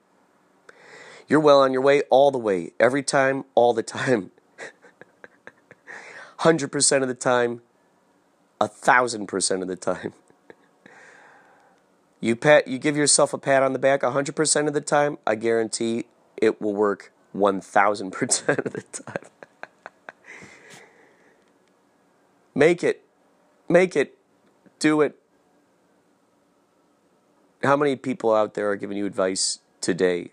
You're 1.28 1.40
well 1.40 1.60
on 1.60 1.72
your 1.72 1.82
way 1.82 2.02
all 2.10 2.30
the 2.30 2.38
way, 2.38 2.72
every 2.78 3.02
time, 3.02 3.44
all 3.54 3.74
the 3.74 3.82
time. 3.82 4.30
100% 6.40 7.02
of 7.02 7.08
the 7.08 7.14
time, 7.14 7.62
a 8.60 8.68
thousand 8.68 9.26
percent 9.26 9.62
of 9.62 9.68
the 9.68 9.76
time. 9.76 10.12
You 12.20 12.36
pat 12.36 12.68
you 12.68 12.78
give 12.78 12.96
yourself 12.96 13.32
a 13.32 13.38
pat 13.38 13.64
on 13.64 13.72
the 13.72 13.80
back 13.80 14.02
100% 14.02 14.68
of 14.68 14.74
the 14.74 14.80
time, 14.80 15.18
I 15.26 15.34
guarantee 15.34 16.04
it 16.36 16.62
will 16.62 16.72
work 16.72 17.12
1000% 17.34 18.48
of 18.64 18.72
the 18.72 18.82
time. 18.82 19.16
Make 22.54 22.84
it. 22.84 23.04
Make 23.68 23.96
it. 23.96 24.16
Do 24.78 25.00
it. 25.00 25.18
How 27.62 27.76
many 27.76 27.96
people 27.96 28.34
out 28.34 28.54
there 28.54 28.70
are 28.70 28.76
giving 28.76 28.96
you 28.96 29.06
advice 29.06 29.60
today? 29.80 30.30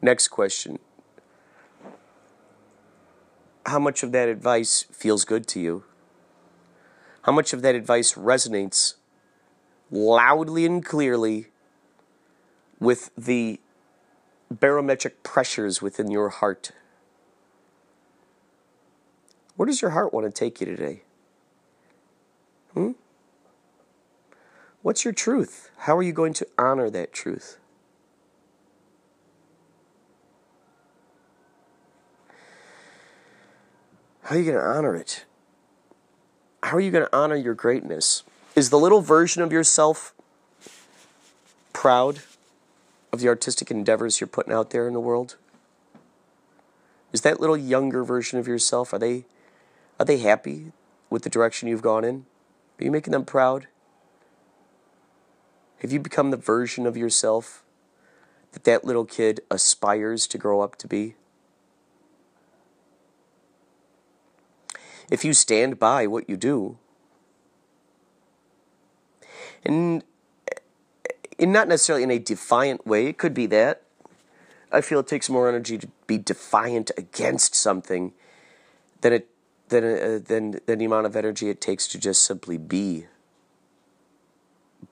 Next 0.00 0.28
question. 0.28 0.78
How 3.66 3.78
much 3.78 4.02
of 4.02 4.12
that 4.12 4.28
advice 4.28 4.84
feels 4.92 5.24
good 5.24 5.46
to 5.48 5.60
you? 5.60 5.84
How 7.22 7.32
much 7.32 7.52
of 7.52 7.62
that 7.62 7.74
advice 7.74 8.14
resonates 8.14 8.94
loudly 9.90 10.66
and 10.66 10.84
clearly 10.84 11.46
with 12.80 13.10
the 13.16 13.60
barometric 14.50 15.22
pressures 15.22 15.80
within 15.80 16.10
your 16.10 16.30
heart. 16.30 16.72
Where 19.56 19.66
does 19.66 19.80
your 19.80 19.92
heart 19.92 20.12
want 20.12 20.26
to 20.26 20.32
take 20.32 20.60
you 20.60 20.66
today? 20.66 21.02
Hmm? 22.74 22.92
What's 24.82 25.04
your 25.04 25.14
truth? 25.14 25.70
How 25.78 25.96
are 25.96 26.02
you 26.02 26.12
going 26.12 26.32
to 26.34 26.46
honor 26.58 26.90
that 26.90 27.12
truth? 27.12 27.58
How 34.24 34.34
are 34.34 34.38
you 34.38 34.44
going 34.44 34.58
to 34.58 34.64
honor 34.64 34.96
it? 34.96 35.24
How 36.64 36.76
are 36.76 36.80
you 36.80 36.90
going 36.90 37.04
to 37.04 37.16
honor 37.16 37.36
your 37.36 37.54
greatness? 37.54 38.24
Is 38.56 38.70
the 38.70 38.78
little 38.78 39.00
version 39.00 39.42
of 39.42 39.52
yourself 39.52 40.14
proud 41.72 42.20
of 43.12 43.20
the 43.20 43.28
artistic 43.28 43.70
endeavors 43.70 44.20
you're 44.20 44.28
putting 44.28 44.52
out 44.52 44.70
there 44.70 44.88
in 44.88 44.94
the 44.94 45.00
world? 45.00 45.36
Is 47.12 47.20
that 47.20 47.40
little 47.40 47.56
younger 47.56 48.04
version 48.04 48.38
of 48.38 48.48
yourself 48.48 48.92
are 48.92 48.98
they 48.98 49.26
are 50.00 50.06
they 50.06 50.18
happy 50.18 50.72
with 51.10 51.22
the 51.22 51.30
direction 51.30 51.68
you've 51.68 51.82
gone 51.82 52.04
in? 52.04 52.24
Are 52.80 52.84
you 52.84 52.90
making 52.90 53.12
them 53.12 53.24
proud? 53.24 53.66
Have 55.82 55.92
you 55.92 56.00
become 56.00 56.30
the 56.30 56.36
version 56.36 56.86
of 56.86 56.96
yourself 56.96 57.64
that 58.52 58.64
that 58.64 58.84
little 58.84 59.04
kid 59.04 59.40
aspires 59.50 60.26
to 60.28 60.38
grow 60.38 60.60
up 60.60 60.76
to 60.76 60.88
be? 60.88 61.16
If 65.10 65.24
you 65.24 65.34
stand 65.34 65.78
by 65.78 66.06
what 66.06 66.30
you 66.30 66.36
do, 66.36 66.78
and 69.64 70.04
not 71.38 71.68
necessarily 71.68 72.04
in 72.04 72.10
a 72.10 72.18
defiant 72.18 72.86
way. 72.86 73.06
It 73.06 73.18
could 73.18 73.34
be 73.34 73.46
that. 73.46 73.82
I 74.70 74.80
feel 74.80 75.00
it 75.00 75.06
takes 75.06 75.28
more 75.28 75.48
energy 75.48 75.78
to 75.78 75.88
be 76.06 76.18
defiant 76.18 76.90
against 76.96 77.54
something 77.54 78.12
than 79.00 79.12
it 79.12 79.28
than 79.68 79.84
uh, 79.84 80.20
than 80.24 80.60
than 80.66 80.78
the 80.78 80.84
amount 80.84 81.06
of 81.06 81.16
energy 81.16 81.50
it 81.50 81.60
takes 81.60 81.86
to 81.88 81.98
just 81.98 82.22
simply 82.22 82.56
be. 82.56 83.06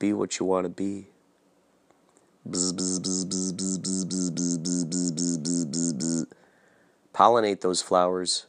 Be 0.01 0.15
what 0.15 0.41
you 0.41 0.47
want 0.47 0.65
to 0.65 0.71
be. 0.71 1.09
Pollinate 7.15 7.61
those 7.61 7.83
flowers. 7.83 8.47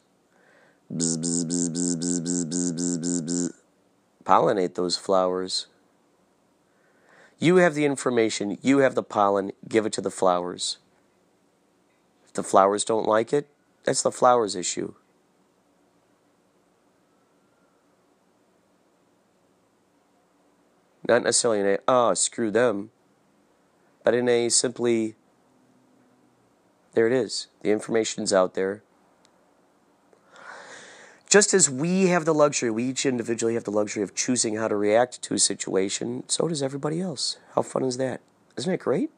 Pollinate 4.24 4.76
those 4.76 4.98
flowers. 4.98 5.68
You 7.38 7.58
have 7.58 7.76
the 7.76 7.84
information, 7.84 8.58
you 8.62 8.78
have 8.78 8.96
the 8.96 9.04
pollen, 9.04 9.52
give 9.68 9.86
it 9.86 9.92
to 9.94 10.02
the 10.02 10.10
flowers. 10.10 10.78
If 12.28 12.34
the 12.34 12.44
flowers 12.44 12.86
don't 12.86 13.08
like 13.08 13.34
it, 13.34 13.50
that's 13.84 14.04
the 14.04 14.12
flowers' 14.12 14.56
issue. 14.56 14.94
Not 21.08 21.24
necessarily 21.24 21.60
in 21.60 21.66
a, 21.66 21.78
ah, 21.88 22.10
oh, 22.10 22.14
screw 22.14 22.52
them, 22.52 22.92
but 24.04 24.14
in 24.14 24.30
a 24.30 24.50
simply, 24.50 25.16
there 26.94 27.08
it 27.08 27.14
is. 27.14 27.48
The 27.62 27.72
information's 27.72 28.32
out 28.32 28.54
there. 28.54 28.84
Just 31.30 31.54
as 31.54 31.70
we 31.70 32.08
have 32.08 32.26
the 32.26 32.34
luxury, 32.34 32.70
we 32.70 32.84
each 32.84 33.06
individually 33.06 33.54
have 33.54 33.64
the 33.64 33.72
luxury 33.72 34.04
of 34.04 34.14
choosing 34.14 34.58
how 34.58 34.68
to 34.68 34.76
react 34.76 35.22
to 35.22 35.34
a 35.34 35.40
situation, 35.40 36.24
so 36.28 36.48
does 36.48 36.62
everybody 36.62 37.00
else. 37.00 37.38
How 37.56 37.62
fun 37.62 37.84
is 37.84 37.98
that? 37.98 38.20
Isn't 38.58 38.74
it 38.74 38.82
great? 38.82 39.10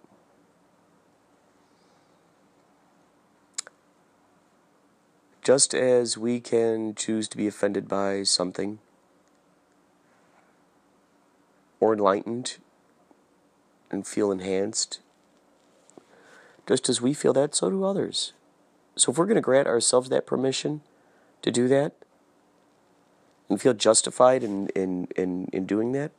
Just 5.41 5.73
as 5.73 6.17
we 6.17 6.39
can 6.39 6.93
choose 6.95 7.27
to 7.29 7.35
be 7.35 7.47
offended 7.47 7.87
by 7.87 8.23
something 8.23 8.79
or 11.83 11.93
enlightened 11.93 12.55
and 13.91 14.07
feel 14.07 14.31
enhanced, 14.31 15.01
just 16.65 16.87
as 16.87 17.01
we 17.01 17.13
feel 17.13 17.33
that, 17.33 17.53
so 17.53 17.69
do 17.69 17.83
others. 17.83 18.31
So 18.95 19.11
if 19.11 19.17
we're 19.17 19.25
going 19.25 19.35
to 19.35 19.41
grant 19.41 19.67
ourselves 19.67 20.07
that 20.07 20.25
permission 20.25 20.79
to 21.41 21.51
do 21.51 21.67
that, 21.67 21.91
and 23.49 23.61
feel 23.61 23.73
justified 23.73 24.43
in, 24.43 24.69
in, 24.69 25.09
in, 25.17 25.49
in 25.51 25.65
doing 25.65 25.91
that? 25.91 26.11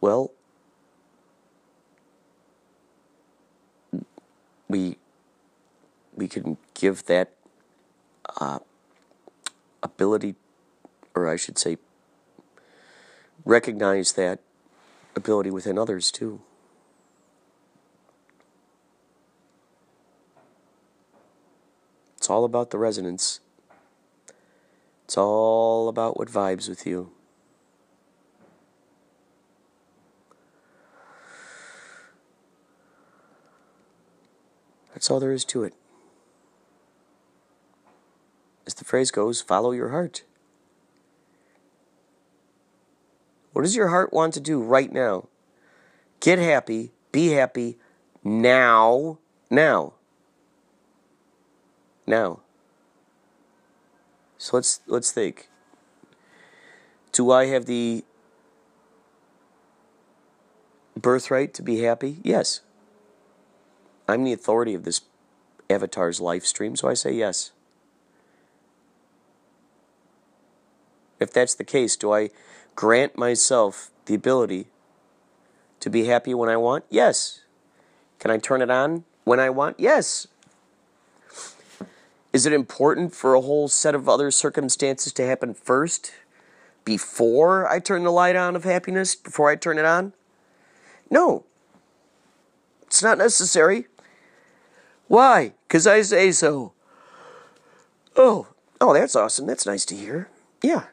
Well, 0.00 0.32
we 4.68 4.96
we 6.16 6.26
can 6.28 6.56
give 6.74 7.04
that 7.04 7.32
uh, 8.40 8.60
ability, 9.82 10.34
or 11.14 11.28
I 11.28 11.36
should 11.36 11.58
say, 11.58 11.76
recognize 13.44 14.12
that 14.12 14.40
ability 15.14 15.50
within 15.50 15.78
others 15.78 16.10
too. 16.10 16.40
It's 22.16 22.30
all 22.30 22.44
about 22.44 22.70
the 22.70 22.78
resonance. 22.78 23.40
It's 25.04 25.16
all 25.16 25.88
about 25.88 26.16
what 26.16 26.28
vibes 26.28 26.68
with 26.68 26.86
you. 26.86 27.10
That's 34.94 35.10
all 35.10 35.18
there 35.18 35.32
is 35.32 35.44
to 35.46 35.64
it. 35.64 35.74
As 38.66 38.74
the 38.74 38.84
phrase 38.84 39.10
goes, 39.10 39.42
follow 39.42 39.72
your 39.72 39.88
heart. 39.88 40.22
What 43.52 43.62
does 43.62 43.76
your 43.76 43.88
heart 43.88 44.12
want 44.12 44.34
to 44.34 44.40
do 44.40 44.60
right 44.62 44.90
now? 44.90 45.28
Get 46.20 46.38
happy, 46.38 46.92
be 47.10 47.28
happy 47.28 47.78
now, 48.24 49.18
now. 49.50 49.94
Now. 52.06 52.40
So 54.38 54.56
let's 54.56 54.80
let's 54.86 55.12
think. 55.12 55.48
Do 57.12 57.30
I 57.30 57.46
have 57.46 57.66
the 57.66 58.04
birthright 60.96 61.52
to 61.54 61.62
be 61.62 61.80
happy? 61.80 62.18
Yes. 62.22 62.60
I'm 64.08 64.24
the 64.24 64.32
authority 64.32 64.74
of 64.74 64.84
this 64.84 65.02
avatar's 65.70 66.20
live 66.20 66.46
stream, 66.46 66.74
so 66.74 66.88
I 66.88 66.94
say 66.94 67.12
yes. 67.12 67.52
If 71.20 71.32
that's 71.32 71.54
the 71.54 71.64
case, 71.64 71.96
do 71.96 72.12
I 72.12 72.30
grant 72.74 73.16
myself 73.16 73.90
the 74.06 74.14
ability 74.14 74.66
to 75.80 75.90
be 75.90 76.04
happy 76.04 76.34
when 76.34 76.48
I 76.48 76.56
want? 76.56 76.84
Yes. 76.90 77.42
Can 78.18 78.30
I 78.30 78.38
turn 78.38 78.62
it 78.62 78.70
on 78.70 79.04
when 79.24 79.40
I 79.40 79.50
want? 79.50 79.78
Yes. 79.78 80.26
Is 82.32 82.46
it 82.46 82.52
important 82.52 83.14
for 83.14 83.34
a 83.34 83.40
whole 83.40 83.68
set 83.68 83.94
of 83.94 84.08
other 84.08 84.30
circumstances 84.30 85.12
to 85.14 85.26
happen 85.26 85.54
first 85.54 86.12
before 86.84 87.68
I 87.68 87.78
turn 87.78 88.04
the 88.04 88.10
light 88.10 88.36
on 88.36 88.56
of 88.56 88.64
happiness, 88.64 89.14
before 89.14 89.50
I 89.50 89.56
turn 89.56 89.78
it 89.78 89.84
on? 89.84 90.12
No. 91.10 91.44
It's 92.82 93.02
not 93.02 93.18
necessary. 93.18 93.86
Why? 95.08 95.52
Because 95.68 95.86
I 95.86 96.02
say 96.02 96.32
so. 96.32 96.72
Oh, 98.16 98.48
oh, 98.80 98.94
that's 98.94 99.16
awesome. 99.16 99.46
That's 99.46 99.66
nice 99.66 99.84
to 99.86 99.96
hear. 99.96 100.28
Yeah. 100.62 100.84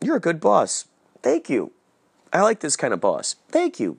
You're 0.00 0.16
a 0.16 0.20
good 0.20 0.40
boss. 0.40 0.86
Thank 1.24 1.48
you. 1.48 1.72
I 2.34 2.42
like 2.42 2.60
this 2.60 2.76
kind 2.76 2.92
of 2.92 3.00
boss. 3.00 3.36
Thank 3.48 3.80
you. 3.80 3.96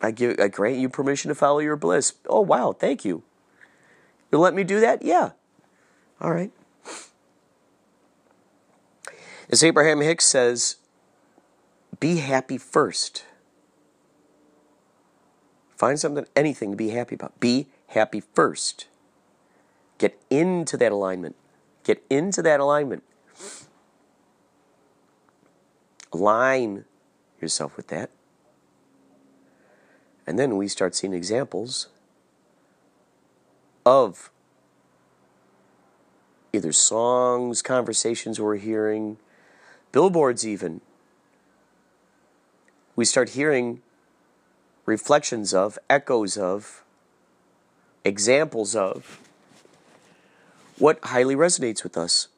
I 0.00 0.10
give 0.10 0.40
I 0.40 0.48
grant 0.48 0.78
you 0.78 0.88
permission 0.88 1.28
to 1.28 1.34
follow 1.34 1.58
your 1.58 1.76
bliss. 1.76 2.14
Oh 2.26 2.40
wow, 2.40 2.72
thank 2.72 3.04
you. 3.04 3.22
You'll 4.32 4.40
let 4.40 4.54
me 4.54 4.64
do 4.64 4.80
that? 4.80 5.02
Yeah. 5.02 5.32
All 6.18 6.32
right. 6.32 6.50
As 9.50 9.62
Abraham 9.62 10.00
Hicks 10.00 10.24
says, 10.24 10.76
be 12.00 12.16
happy 12.16 12.56
first. 12.56 13.26
Find 15.76 16.00
something, 16.00 16.24
anything 16.34 16.70
to 16.70 16.76
be 16.76 16.88
happy 16.88 17.16
about. 17.16 17.38
Be 17.38 17.66
happy 17.88 18.20
first. 18.20 18.86
Get 19.98 20.18
into 20.30 20.78
that 20.78 20.90
alignment. 20.90 21.36
Get 21.84 22.02
into 22.10 22.42
that 22.42 22.60
alignment. 22.60 23.04
Align 26.12 26.86
yourself 27.40 27.76
with 27.76 27.88
that. 27.88 28.10
And 30.26 30.38
then 30.38 30.56
we 30.56 30.68
start 30.68 30.94
seeing 30.94 31.12
examples 31.12 31.88
of 33.84 34.30
either 36.54 36.72
songs, 36.72 37.60
conversations 37.60 38.40
we're 38.40 38.56
hearing, 38.56 39.18
billboards, 39.92 40.46
even. 40.46 40.80
We 42.96 43.04
start 43.04 43.30
hearing 43.30 43.82
reflections 44.86 45.52
of, 45.52 45.78
echoes 45.90 46.38
of, 46.38 46.84
examples 48.04 48.76
of 48.76 49.23
what 50.78 50.98
highly 51.04 51.36
resonates 51.36 51.82
with 51.82 51.96
us 51.96 52.28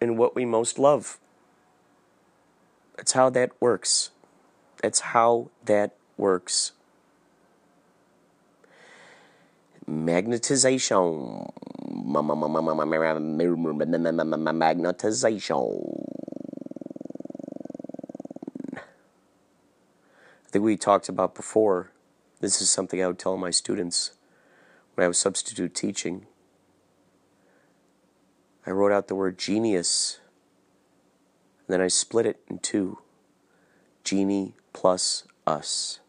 and 0.00 0.18
what 0.18 0.34
we 0.34 0.44
most 0.44 0.78
love. 0.78 1.18
That's 2.96 3.12
how 3.12 3.30
that 3.30 3.52
works. 3.60 4.10
That's 4.82 5.00
how 5.00 5.50
that 5.64 5.94
works. 6.16 6.72
Magnetization. 9.88 11.50
Magnetization. 11.86 12.44
I 20.44 20.48
think 20.50 20.64
we 20.64 20.76
talked 20.76 21.08
about 21.08 21.34
before. 21.34 21.90
This 22.44 22.60
is 22.60 22.68
something 22.68 23.02
I 23.02 23.06
would 23.06 23.18
tell 23.18 23.38
my 23.38 23.50
students 23.50 24.10
when 24.94 25.06
I 25.06 25.08
was 25.08 25.16
substitute 25.16 25.74
teaching. 25.74 26.26
I 28.66 28.70
wrote 28.70 28.92
out 28.92 29.08
the 29.08 29.14
word 29.14 29.38
genius, 29.38 30.18
and 31.66 31.72
then 31.72 31.80
I 31.80 31.88
split 31.88 32.26
it 32.26 32.40
in 32.46 32.58
two 32.58 32.98
genie 34.04 34.52
plus 34.74 35.26
us. 35.46 36.00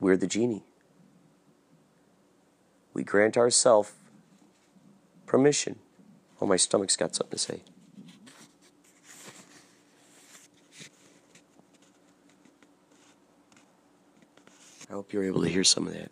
We're 0.00 0.18
the 0.18 0.26
genie. 0.26 0.64
We 2.92 3.04
grant 3.04 3.38
ourselves 3.38 3.92
permission. 5.24 5.78
Oh, 6.42 6.46
my 6.46 6.56
stomach's 6.56 6.96
got 6.96 7.16
something 7.16 7.38
to 7.38 7.38
say. 7.38 7.62
I 14.88 14.94
hope 14.94 15.12
you're 15.12 15.24
able 15.24 15.42
to 15.42 15.48
hear 15.48 15.64
some 15.64 15.86
of 15.86 15.92
that. 15.92 16.10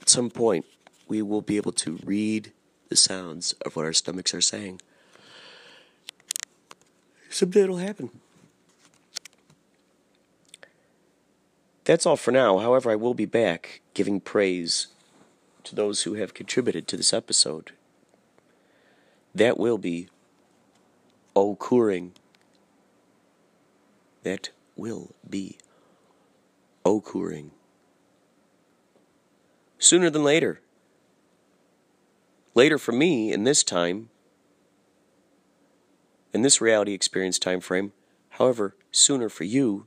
At 0.00 0.08
some 0.08 0.30
point, 0.30 0.64
we 1.08 1.20
will 1.22 1.42
be 1.42 1.56
able 1.56 1.72
to 1.72 1.98
read 2.04 2.52
the 2.88 2.96
sounds 2.96 3.52
of 3.64 3.76
what 3.76 3.84
our 3.84 3.92
stomachs 3.92 4.34
are 4.34 4.40
saying. 4.40 4.80
Someday 7.28 7.62
it'll 7.62 7.78
happen. 7.78 8.10
That's 11.84 12.06
all 12.06 12.16
for 12.16 12.30
now. 12.30 12.58
However, 12.58 12.90
I 12.90 12.96
will 12.96 13.14
be 13.14 13.26
back 13.26 13.80
giving 13.92 14.20
praise 14.20 14.86
to 15.64 15.74
those 15.74 16.02
who 16.02 16.14
have 16.14 16.32
contributed 16.32 16.88
to 16.88 16.96
this 16.96 17.12
episode. 17.12 17.72
That 19.34 19.58
will 19.58 19.78
be 19.78 20.08
occurring. 21.36 22.12
That 24.22 24.50
will 24.76 25.14
be 25.28 25.58
occurring. 26.84 27.50
Sooner 29.78 30.10
than 30.10 30.24
later. 30.24 30.60
Later 32.54 32.78
for 32.78 32.92
me 32.92 33.32
in 33.32 33.44
this 33.44 33.62
time, 33.62 34.08
in 36.32 36.42
this 36.42 36.60
reality 36.60 36.92
experience 36.92 37.38
time 37.38 37.60
frame. 37.60 37.92
However, 38.30 38.74
sooner 38.90 39.28
for 39.28 39.44
you 39.44 39.86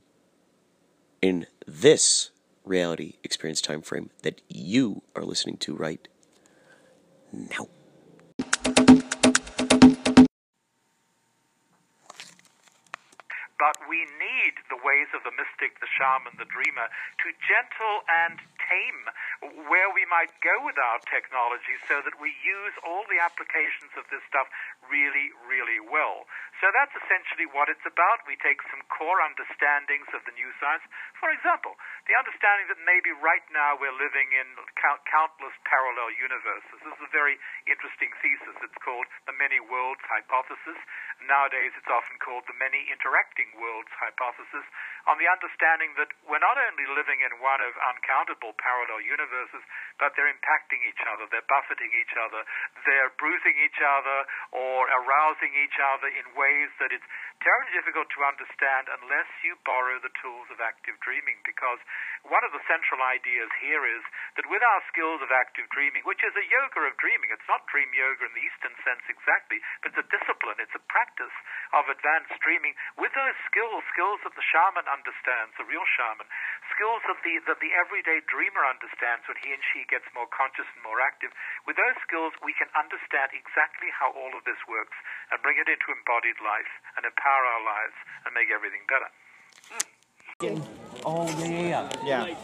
in 1.20 1.46
this 1.66 2.30
reality 2.64 3.14
experience 3.24 3.60
time 3.60 3.82
frame 3.82 4.10
that 4.22 4.40
you 4.48 5.02
are 5.16 5.24
listening 5.24 5.56
to 5.58 5.74
right 5.74 6.06
now. 7.32 7.68
Of 15.16 15.22
the 15.24 15.34
mystic, 15.36 15.78
the 15.80 15.90
shaman, 15.90 16.34
the 16.36 16.48
dreamer 16.48 16.88
to 17.24 17.26
gentle 17.46 18.04
and 18.26 18.38
tame 18.68 19.02
where 19.68 19.90
we 19.96 20.04
might 20.06 20.30
go 20.44 20.54
with 20.62 20.76
our 20.76 21.00
technology 21.08 21.74
so 21.88 22.04
that 22.04 22.14
we 22.20 22.30
use 22.44 22.74
all 22.84 23.02
the 23.08 23.18
applications 23.18 23.90
of 23.96 24.04
this 24.12 24.22
stuff 24.28 24.46
really, 24.92 25.32
really 25.48 25.80
well. 25.80 26.28
So 26.60 26.68
that's 26.74 26.92
essentially 26.92 27.46
what 27.50 27.70
it's 27.70 27.84
about. 27.86 28.26
We 28.26 28.36
take 28.42 28.58
some 28.68 28.82
core 28.92 29.22
understandings 29.22 30.10
of 30.12 30.26
the 30.26 30.34
new 30.34 30.50
science. 30.58 30.82
For 31.16 31.30
example, 31.30 31.78
the 32.10 32.18
understanding 32.18 32.66
that 32.68 32.80
maybe 32.82 33.14
right 33.14 33.46
now 33.54 33.78
we're 33.78 33.94
living 33.94 34.34
in 34.34 34.46
count- 34.76 35.06
countless 35.06 35.54
parallel 35.64 36.10
universes. 36.18 36.82
This 36.82 36.94
is 36.98 37.04
a 37.06 37.12
very 37.14 37.38
interesting 37.70 38.10
thesis. 38.20 38.58
It's 38.58 38.80
called 38.82 39.06
the 39.30 39.36
many 39.38 39.62
worlds 39.62 40.02
hypothesis. 40.02 40.78
Nowadays, 41.22 41.74
it's 41.78 41.90
often 41.90 42.18
called 42.18 42.46
the 42.50 42.58
many 42.58 42.90
interacting 42.90 43.54
worlds 43.58 43.90
hypothesis, 43.94 44.66
on 45.06 45.16
the 45.16 45.30
understanding 45.30 45.94
that 45.96 46.12
we're 46.26 46.42
not 46.42 46.58
only 46.58 46.86
living 46.90 47.22
in 47.22 47.32
one 47.40 47.62
of 47.62 47.72
uncountable 47.94 48.57
parallel 48.58 49.00
universes, 49.02 49.62
but 49.96 50.14
they're 50.14 50.30
impacting 50.30 50.82
each 50.86 51.02
other, 51.06 51.26
they're 51.30 51.46
buffeting 51.46 51.90
each 51.94 52.14
other, 52.18 52.42
they're 52.84 53.14
bruising 53.16 53.56
each 53.62 53.80
other, 53.80 54.18
or 54.52 54.86
arousing 54.90 55.54
each 55.58 55.78
other 55.78 56.08
in 56.10 56.26
ways 56.34 56.70
that 56.82 56.92
it's 56.92 57.06
terribly 57.42 57.72
difficult 57.74 58.10
to 58.10 58.20
understand 58.26 58.90
unless 59.02 59.30
you 59.46 59.54
borrow 59.62 59.98
the 60.02 60.12
tools 60.18 60.50
of 60.50 60.58
active 60.58 60.98
dreaming. 61.02 61.38
Because 61.46 61.78
one 62.26 62.42
of 62.42 62.52
the 62.52 62.62
central 62.66 63.00
ideas 63.02 63.48
here 63.62 63.86
is 63.86 64.02
that 64.36 64.46
with 64.50 64.62
our 64.62 64.82
skills 64.90 65.22
of 65.22 65.30
active 65.30 65.70
dreaming, 65.70 66.02
which 66.02 66.22
is 66.26 66.34
a 66.34 66.46
yoga 66.46 66.82
of 66.86 66.94
dreaming, 66.98 67.30
it's 67.30 67.46
not 67.46 67.66
dream 67.70 67.90
yoga 67.94 68.26
in 68.26 68.34
the 68.34 68.44
Eastern 68.44 68.74
sense 68.82 69.04
exactly, 69.06 69.62
but 69.80 69.94
it's 69.94 70.02
a 70.02 70.08
discipline, 70.10 70.58
it's 70.58 70.74
a 70.74 70.84
practice 70.90 71.34
of 71.72 71.86
advanced 71.86 72.36
dreaming. 72.42 72.74
With 72.98 73.14
those 73.14 73.38
skills, 73.46 73.82
skills 73.94 74.18
that 74.26 74.34
the 74.34 74.46
shaman 74.50 74.86
understands, 74.90 75.54
the 75.56 75.68
real 75.68 75.86
shaman, 75.94 76.26
skills 76.78 77.02
that 77.10 77.18
the, 77.26 77.42
that 77.50 77.58
the 77.58 77.74
everyday 77.74 78.22
dreamer 78.30 78.62
understands 78.62 79.26
when 79.26 79.34
he 79.42 79.50
and 79.50 79.58
she 79.74 79.82
gets 79.90 80.06
more 80.14 80.30
conscious 80.30 80.70
and 80.78 80.82
more 80.86 81.02
active, 81.02 81.34
with 81.66 81.74
those 81.74 81.98
skills, 82.06 82.30
we 82.38 82.54
can 82.54 82.70
understand 82.78 83.34
exactly 83.34 83.90
how 83.90 84.14
all 84.14 84.30
of 84.38 84.46
this 84.46 84.62
works 84.70 84.94
and 85.34 85.42
bring 85.42 85.58
it 85.58 85.66
into 85.66 85.90
embodied 85.90 86.38
life 86.38 86.70
and 86.94 87.02
empower 87.02 87.42
our 87.50 87.62
lives 87.66 87.98
and 88.22 88.30
make 88.30 88.46
everything 88.54 88.86
better. 88.86 89.10
Oh 91.02 91.26
yeah, 91.42 91.90
yeah, 92.06 92.30
yeah. 92.30 92.36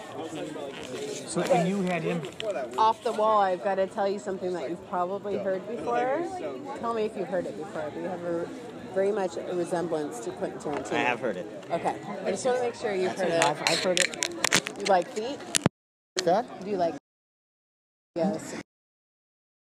So 1.30 1.42
and 1.42 1.68
you 1.68 1.82
had 1.82 2.02
him. 2.02 2.22
Off 2.76 3.04
the 3.04 3.12
wall, 3.12 3.38
I've 3.38 3.62
got 3.62 3.76
to 3.76 3.86
tell 3.86 4.09
you 4.09 4.18
something 4.18 4.52
that 4.52 4.68
you've 4.68 4.90
probably 4.90 5.38
heard 5.38 5.62
before. 5.68 6.26
Tell 6.80 6.92
me 6.92 7.04
if 7.04 7.16
you've 7.16 7.28
heard 7.28 7.46
it 7.46 7.56
before. 7.56 7.92
We 7.94 8.02
have 8.02 8.24
a 8.24 8.48
very 8.95 9.12
much 9.12 9.36
a 9.36 9.55
resemblance 9.55 10.20
to 10.20 10.30
Quentin 10.32 10.59
Tarantino. 10.61 10.92
I 10.92 10.99
have 11.01 11.20
heard 11.20 11.36
it. 11.36 11.64
Okay, 11.70 11.97
I 12.24 12.30
just 12.30 12.45
want 12.47 12.59
to 12.59 12.64
make 12.64 12.74
sure 12.74 12.95
you've 12.95 13.12
heard 13.16 13.28
it. 13.28 13.45
I've, 13.45 13.61
I've 13.66 13.82
heard 13.82 13.99
it. 13.99 14.34
You 14.78 14.84
like 14.86 15.09
feet? 15.11 15.38
That? 16.24 16.47
Do 16.64 16.70
you 16.70 16.76
like? 16.76 16.95
Yes. 18.16 18.55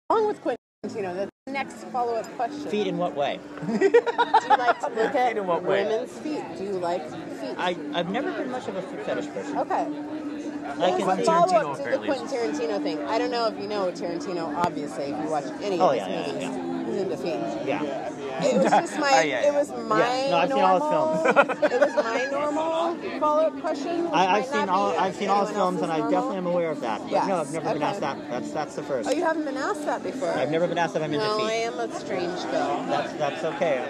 Along 0.10 0.28
with 0.28 0.42
Quentin 0.42 0.58
Tarantino, 0.86 1.30
the 1.48 1.52
next 1.52 1.84
follow-up 1.86 2.26
question. 2.36 2.66
Feet 2.68 2.88
in 2.88 2.98
what 2.98 3.16
way? 3.16 3.40
Do 3.68 3.74
you 3.74 3.90
like 3.90 4.80
to 4.82 4.90
look 4.96 5.16
at 5.16 5.36
in 5.38 5.48
what 5.48 5.64
way? 5.64 5.84
women's 5.84 6.12
feet? 6.20 6.44
Do 6.58 6.64
you 6.64 6.72
like 6.74 7.10
feet? 7.10 7.56
I, 7.58 7.76
I've 7.94 8.10
never 8.12 8.32
been 8.32 8.52
much 8.52 8.68
of 8.68 8.76
a 8.76 8.82
foot 8.84 9.04
fetish 9.06 9.28
person. 9.28 9.58
Okay. 9.58 9.86
Like 9.86 11.00
Well, 11.00 11.10
in 11.12 11.20
it's 11.20 11.28
a 11.28 11.32
follow-up 11.32 11.78
to 11.78 11.84
the 11.90 11.98
Quentin 12.06 12.28
Tarantino 12.28 12.82
thing. 12.84 13.02
I 13.06 13.18
don't 13.18 13.32
know 13.32 13.48
if 13.48 13.60
you 13.60 13.68
know 13.68 13.92
Tarantino. 13.92 14.56
Obviously, 14.56 15.06
if 15.06 15.24
you 15.24 15.30
watch 15.30 15.46
any 15.62 15.80
Oh, 15.80 15.90
of 15.90 15.94
his 15.96 16.08
yeah, 16.08 16.10
yeah, 16.10 16.28
movies, 16.28 16.44
yeah. 16.44 16.86
he's 16.86 17.02
into 17.02 17.18
feet. 17.18 17.68
Yeah. 17.68 18.10
It 18.44 18.58
was 18.62 18.72
just 18.82 19.00
my. 19.00 19.12
Oh, 19.14 19.22
yeah, 19.22 19.48
It 19.48 19.54
was 19.54 19.70
my. 19.70 20.00
Yeah. 20.00 20.30
No, 20.30 20.38
I've 20.38 20.50
seen 20.50 20.60
all 20.62 20.74
his 20.80 20.92
normal, 20.92 21.26
it 21.72 21.80
was 21.82 21.96
my 21.96 22.28
normal 22.32 23.20
follow-up 23.20 23.62
question. 23.62 24.08
I, 24.08 24.38
I've 24.38 24.46
seen 24.46 24.70
all 24.70 24.98
I've 24.98 25.16
seen 25.16 25.30
all 25.30 25.46
his 25.46 25.56
films, 25.56 25.82
and 25.82 25.92
I 25.92 26.00
definitely 26.10 26.38
am 26.38 26.48
aware 26.48 26.72
of 26.72 26.82
that. 26.82 27.02
But 27.02 27.12
Yes, 27.12 27.28
no, 27.28 27.38
I've 27.42 27.52
never 27.54 27.74
been 27.74 27.84
asked 27.84 28.00
that. 28.02 28.30
That's 28.30 28.52
that's 28.52 28.76
the 28.76 28.84
first. 28.84 29.10
Oh, 29.10 29.14
you 29.14 29.24
haven't 29.24 29.46
been 29.46 29.58
asked 29.58 29.86
that 29.86 30.04
before. 30.04 30.30
I've 30.30 30.52
never 30.52 30.68
been 30.68 30.78
asked 30.78 30.96
if 30.96 31.02
I'm 31.04 31.14
in 31.14 31.20
Well, 31.20 31.42
I 31.42 31.54
am 31.54 31.80
a 31.80 31.92
strange 32.00 32.42
girl. 32.52 32.84
That's 32.88 33.14
that's 33.14 33.44
okay. 33.44 33.84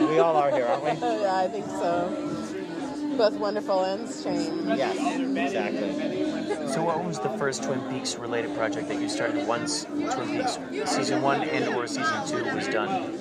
We 0.00 0.18
all 0.18 0.36
are 0.36 0.50
here, 0.50 0.66
aren't 0.66 0.84
we? 0.84 0.90
yeah, 1.20 1.36
I 1.36 1.48
think 1.48 1.66
so. 1.66 2.39
Both 3.16 3.34
wonderful 3.34 3.84
and 3.84 4.08
strange. 4.08 4.48
Yes, 4.78 4.96
exactly. 5.36 6.68
So, 6.72 6.82
what 6.84 7.04
was 7.04 7.18
the 7.20 7.28
first 7.30 7.62
Twin 7.64 7.80
Peaks 7.90 8.16
related 8.16 8.54
project 8.56 8.88
that 8.88 9.00
you 9.00 9.08
started 9.08 9.46
once 9.46 9.84
Twin 9.84 10.28
Peaks 10.30 10.58
season 10.86 11.20
one 11.22 11.42
and 11.42 11.74
or 11.74 11.86
season 11.86 12.26
two 12.26 12.42
was 12.54 12.66
done? 12.68 13.12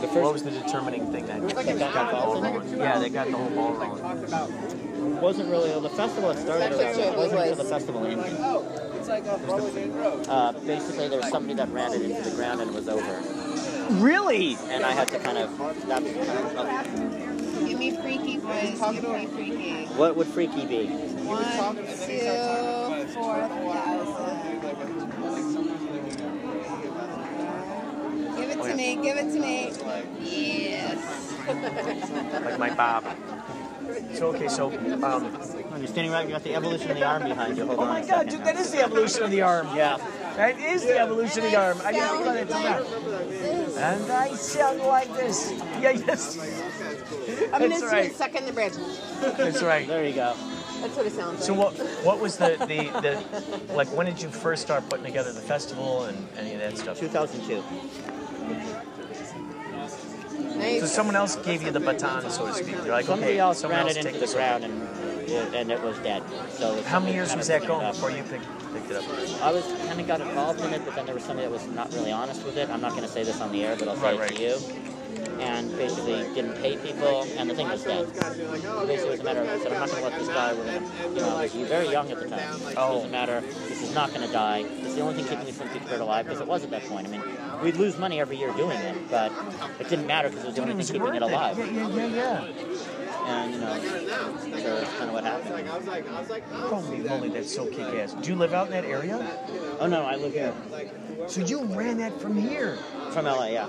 The 0.00 0.06
What 0.08 0.32
was 0.32 0.42
the 0.42 0.50
determining 0.50 1.12
thing 1.12 1.26
that 1.26 1.40
that 1.48 1.78
got 1.78 2.10
the 2.10 2.16
ball 2.16 2.42
rolling. 2.42 2.78
yeah, 2.78 2.98
they 2.98 3.08
got 3.10 3.26
the 3.30 3.36
whole 3.36 3.50
ball 3.50 3.72
rolling? 3.74 5.14
It 5.16 5.22
wasn't 5.22 5.50
really 5.50 5.78
the 5.80 5.88
festival 5.90 6.32
had 6.32 6.38
started 6.42 6.72
That 6.72 6.78
picture 6.78 7.02
already. 7.02 7.10
It 7.10 7.16
wasn't 7.16 7.40
was- 7.40 7.50
until 7.50 7.64
the 7.64 7.70
festival 7.70 8.06
ended. 8.06 8.36
Uh, 10.28 10.52
basically, 10.66 11.08
there 11.08 11.18
was 11.20 11.30
somebody 11.30 11.54
that 11.54 11.68
ran 11.70 11.92
it 11.92 12.02
into 12.02 12.22
the 12.30 12.36
ground 12.36 12.60
and 12.60 12.70
it 12.70 12.74
was 12.74 12.88
over. 12.88 13.22
Really? 14.02 14.56
And 14.68 14.84
I 14.84 14.92
had 14.92 15.08
to 15.08 15.18
kind 15.18 15.38
of. 15.38 15.56
That's 15.86 16.04
kind 16.04 16.38
of 16.68 17.10
Give 17.20 17.29
me 17.80 17.90
freaky 17.96 18.36
boys. 18.36 18.78
Give 18.78 19.08
me 19.08 19.26
freaky. 19.26 19.86
what 19.96 20.14
would 20.14 20.26
freaky 20.26 20.66
be? 20.66 20.86
One, 21.24 21.42
two, 21.76 23.06
four 23.14 23.40
thousand. 23.48 24.60
Give 28.36 28.50
it 28.50 28.62
to 28.62 28.74
me. 28.76 28.96
Give 28.96 29.16
it 29.16 29.32
to 29.32 29.40
me. 29.40 29.72
Yes. 30.20 31.00
Like 32.44 32.58
my 32.58 32.74
Bob. 32.74 33.04
So 34.12 34.26
okay, 34.28 34.48
so 34.48 34.66
um, 35.02 35.24
you're 35.78 35.88
standing 35.88 36.12
right, 36.12 36.24
you 36.24 36.32
got 36.32 36.44
the 36.44 36.54
evolution 36.54 36.90
of 36.92 36.98
the 36.98 37.04
arm 37.04 37.24
behind 37.24 37.56
you. 37.56 37.66
Hold 37.66 37.80
oh 37.80 37.86
my 37.86 38.00
a 38.00 38.06
God, 38.06 38.28
dude, 38.28 38.44
that 38.44 38.56
is 38.56 38.70
the 38.70 38.82
evolution 38.84 39.24
of 39.24 39.30
the 39.30 39.42
arm. 39.42 39.66
Yeah. 39.74 39.96
That 40.36 40.58
is 40.58 40.82
the 40.82 40.98
evolution 40.98 41.44
of 41.44 41.50
the 41.50 41.56
arm. 41.56 41.80
I 41.84 41.92
didn't 41.92 42.08
think 42.08 42.22
about 42.22 42.36
it 42.36 42.48
till 42.48 42.60
now. 42.60 43.82
And 43.82 44.12
I 44.12 44.34
sound 44.36 44.78
like 44.80 45.12
this. 45.14 45.52
Yeah, 45.80 45.90
yes. 45.90 46.36
I'm 47.52 47.60
gonna 47.60 47.68
That's 47.68 47.82
right. 47.84 48.04
it 48.06 48.14
stuck 48.14 48.34
in 48.34 48.46
the 48.46 48.52
bridge. 48.52 48.72
That's 49.20 49.62
right. 49.62 49.86
There 49.86 50.04
you 50.06 50.14
go. 50.14 50.34
That's 50.80 50.96
what 50.96 51.06
it 51.06 51.12
sounds 51.12 51.44
So 51.44 51.52
like. 51.54 51.76
what 51.78 51.88
what 52.04 52.20
was 52.20 52.36
the, 52.36 52.56
the, 52.60 53.00
the 53.68 53.74
like 53.74 53.88
when 53.88 54.06
did 54.06 54.20
you 54.22 54.28
first 54.28 54.62
start 54.62 54.88
putting 54.88 55.04
together 55.04 55.32
the 55.32 55.40
festival 55.40 56.04
and 56.04 56.16
any 56.38 56.54
of 56.54 56.60
that 56.60 56.78
stuff? 56.78 56.98
2002. 56.98 57.62
Nice. 60.56 60.80
So 60.80 60.86
someone 60.86 61.16
else 61.16 61.36
gave 61.36 61.62
you 61.62 61.70
the 61.70 61.80
baton, 61.80 62.30
so 62.30 62.46
to 62.46 62.52
speak. 62.54 62.68
You're 62.84 62.88
like, 62.88 63.06
Somebody 63.06 63.32
okay, 63.32 63.38
else 63.38 63.60
someone 63.60 63.78
ran 63.78 63.88
else 63.88 63.96
it 63.96 64.06
into 64.06 64.18
the 64.26 64.32
ground 64.32 64.64
and 64.64 64.82
it, 65.28 65.54
and 65.54 65.70
it 65.70 65.82
was 65.82 65.96
dead. 65.98 66.22
So 66.50 66.72
it's- 66.72 66.86
How 66.86 67.00
many 67.00 67.14
years 67.14 67.34
was 67.34 67.46
that 67.48 67.66
going 67.66 67.84
up. 67.86 67.94
before 67.94 68.10
you 68.10 68.22
picked, 68.24 68.44
picked 68.74 68.90
it 68.90 68.96
up? 68.96 69.04
I 69.42 69.52
was 69.52 69.64
kind 69.86 70.00
of 70.00 70.06
got 70.06 70.20
involved 70.20 70.60
in 70.60 70.72
it, 70.74 70.84
but 70.84 70.94
then 70.94 71.06
there 71.06 71.14
was 71.14 71.24
somebody 71.24 71.46
that 71.48 71.52
was 71.52 71.66
not 71.68 71.90
really 71.94 72.12
honest 72.12 72.44
with 72.44 72.56
it. 72.58 72.68
I'm 72.68 72.80
not 72.80 72.90
going 72.90 73.02
to 73.04 73.08
say 73.08 73.22
this 73.24 73.40
on 73.40 73.52
the 73.52 73.64
air, 73.64 73.76
but 73.78 73.88
I'll 73.88 73.96
say 73.96 74.18
Right, 74.18 74.30
it 74.32 74.36
to 74.36 74.42
you. 74.42 74.56
And 75.40 75.70
basically 75.76 76.22
didn't 76.34 76.54
pay 76.60 76.76
people, 76.76 77.22
and 77.38 77.48
the 77.48 77.54
thing 77.54 77.68
was 77.68 77.82
dead. 77.82 78.06
Basically, 78.12 78.94
it 78.94 79.10
was 79.10 79.20
a 79.20 79.24
matter 79.24 79.40
of 79.40 79.48
I 79.48 79.58
said, 79.58 79.72
I'm 79.72 79.80
not 79.80 79.88
going 79.90 80.02
to 80.02 80.08
let 80.10 80.18
this 80.18 80.28
die. 80.28 80.52
We're 80.52 80.64
going 80.64 80.82
to, 80.82 81.08
you 81.14 81.20
know, 81.20 81.36
I 81.36 81.42
was 81.42 81.52
very 81.54 81.88
young 81.90 82.10
at 82.10 82.18
the 82.20 82.28
time. 82.28 82.60
It 82.68 82.74
Oh. 82.76 82.96
was 82.96 83.04
a 83.06 83.08
matter. 83.08 83.40
This 83.40 83.82
is 83.82 83.94
not 83.94 84.12
going 84.12 84.26
to 84.26 84.32
die. 84.32 84.58
It's 84.82 84.94
the 84.94 85.00
only 85.00 85.14
thing 85.22 85.26
keeping 85.30 85.46
the 85.46 85.52
Twin 85.52 85.68
Peaks 85.70 85.86
Bird 85.86 86.00
alive 86.00 86.26
because 86.26 86.40
it 86.40 86.46
was 86.46 86.62
at 86.64 86.70
that 86.70 86.84
point. 86.84 87.08
I 87.08 87.10
mean, 87.10 87.22
we'd 87.62 87.76
lose 87.76 87.98
money 87.98 88.20
every 88.20 88.36
year 88.36 88.52
doing 88.52 88.78
it, 88.78 89.10
but 89.10 89.32
it 89.80 89.88
didn't 89.88 90.06
matter 90.06 90.28
because 90.28 90.44
it 90.44 90.46
was 90.48 90.56
the 90.56 90.62
only 90.62 90.74
thing 90.84 90.94
keeping 91.00 91.14
it 91.14 91.22
alive. 91.22 91.56
Yeah, 91.58 91.64
yeah, 91.66 91.88
yeah, 91.88 92.06
yeah. 92.06 92.44
And 93.26 93.54
you 93.54 93.60
know, 93.60 93.78
so 94.40 94.48
that's 94.80 94.92
kind 94.98 95.08
of 95.08 95.12
what 95.12 95.24
happened. 95.24 95.68
Holy 96.52 96.98
moly, 96.98 97.28
that's 97.28 97.54
so 97.54 97.66
kick-ass. 97.66 98.14
Do 98.14 98.28
you 98.30 98.36
live 98.36 98.52
out 98.52 98.66
in 98.66 98.72
that 98.72 98.84
area? 98.84 99.18
Oh 99.78 99.86
no, 99.86 100.02
I 100.02 100.16
live 100.16 100.32
here 100.32 100.52
So 101.28 101.40
you 101.42 101.64
ran 101.64 101.98
that 101.98 102.20
from 102.20 102.36
here? 102.36 102.76
from 103.12 103.24
LA, 103.26 103.46
yeah. 103.48 103.66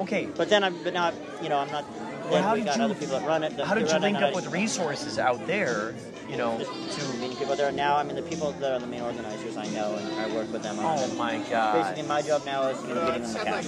Okay. 0.00 0.28
But 0.36 0.48
then 0.48 0.64
I'm, 0.64 0.82
but 0.82 0.94
not, 0.94 1.14
you 1.42 1.48
know, 1.48 1.58
I'm 1.58 1.70
not. 1.70 1.84
Then 2.30 2.42
how 2.44 2.52
we 2.54 2.60
did 2.60 2.66
got 2.66 2.76
you- 2.78 2.84
other 2.84 2.94
people 2.94 3.18
that 3.18 3.26
run 3.26 3.42
it. 3.42 3.56
that 3.56 3.66
How 3.66 3.74
did 3.74 3.86
you 3.88 3.92
run 3.92 4.02
it, 4.04 4.12
link 4.12 4.16
up 4.18 4.32
I- 4.32 4.34
with 4.34 4.52
resources 4.52 5.18
out 5.18 5.46
there? 5.46 5.94
You 6.28 6.36
know, 6.36 6.58
Just 6.58 7.00
to 7.00 7.16
meeting 7.18 7.36
people 7.36 7.56
there 7.56 7.72
now. 7.72 7.96
I 7.96 8.04
mean, 8.04 8.14
the 8.14 8.22
people 8.22 8.52
that 8.52 8.72
are 8.72 8.78
the 8.78 8.86
main 8.86 9.00
organizers 9.00 9.56
I 9.56 9.66
know, 9.70 9.96
and 9.96 10.14
I 10.20 10.32
work 10.32 10.52
with 10.52 10.62
them 10.62 10.78
on 10.78 10.96
oh 11.00 11.02
it. 11.02 11.16
my 11.16 11.38
god, 11.50 11.82
Basically, 11.82 12.02
my 12.08 12.22
job 12.22 12.46
now 12.46 12.68
is 12.68 12.80
you 12.86 12.94
know 12.94 13.04
getting 13.06 13.22
them 13.24 13.32
the 13.32 13.44
cash. 13.44 13.66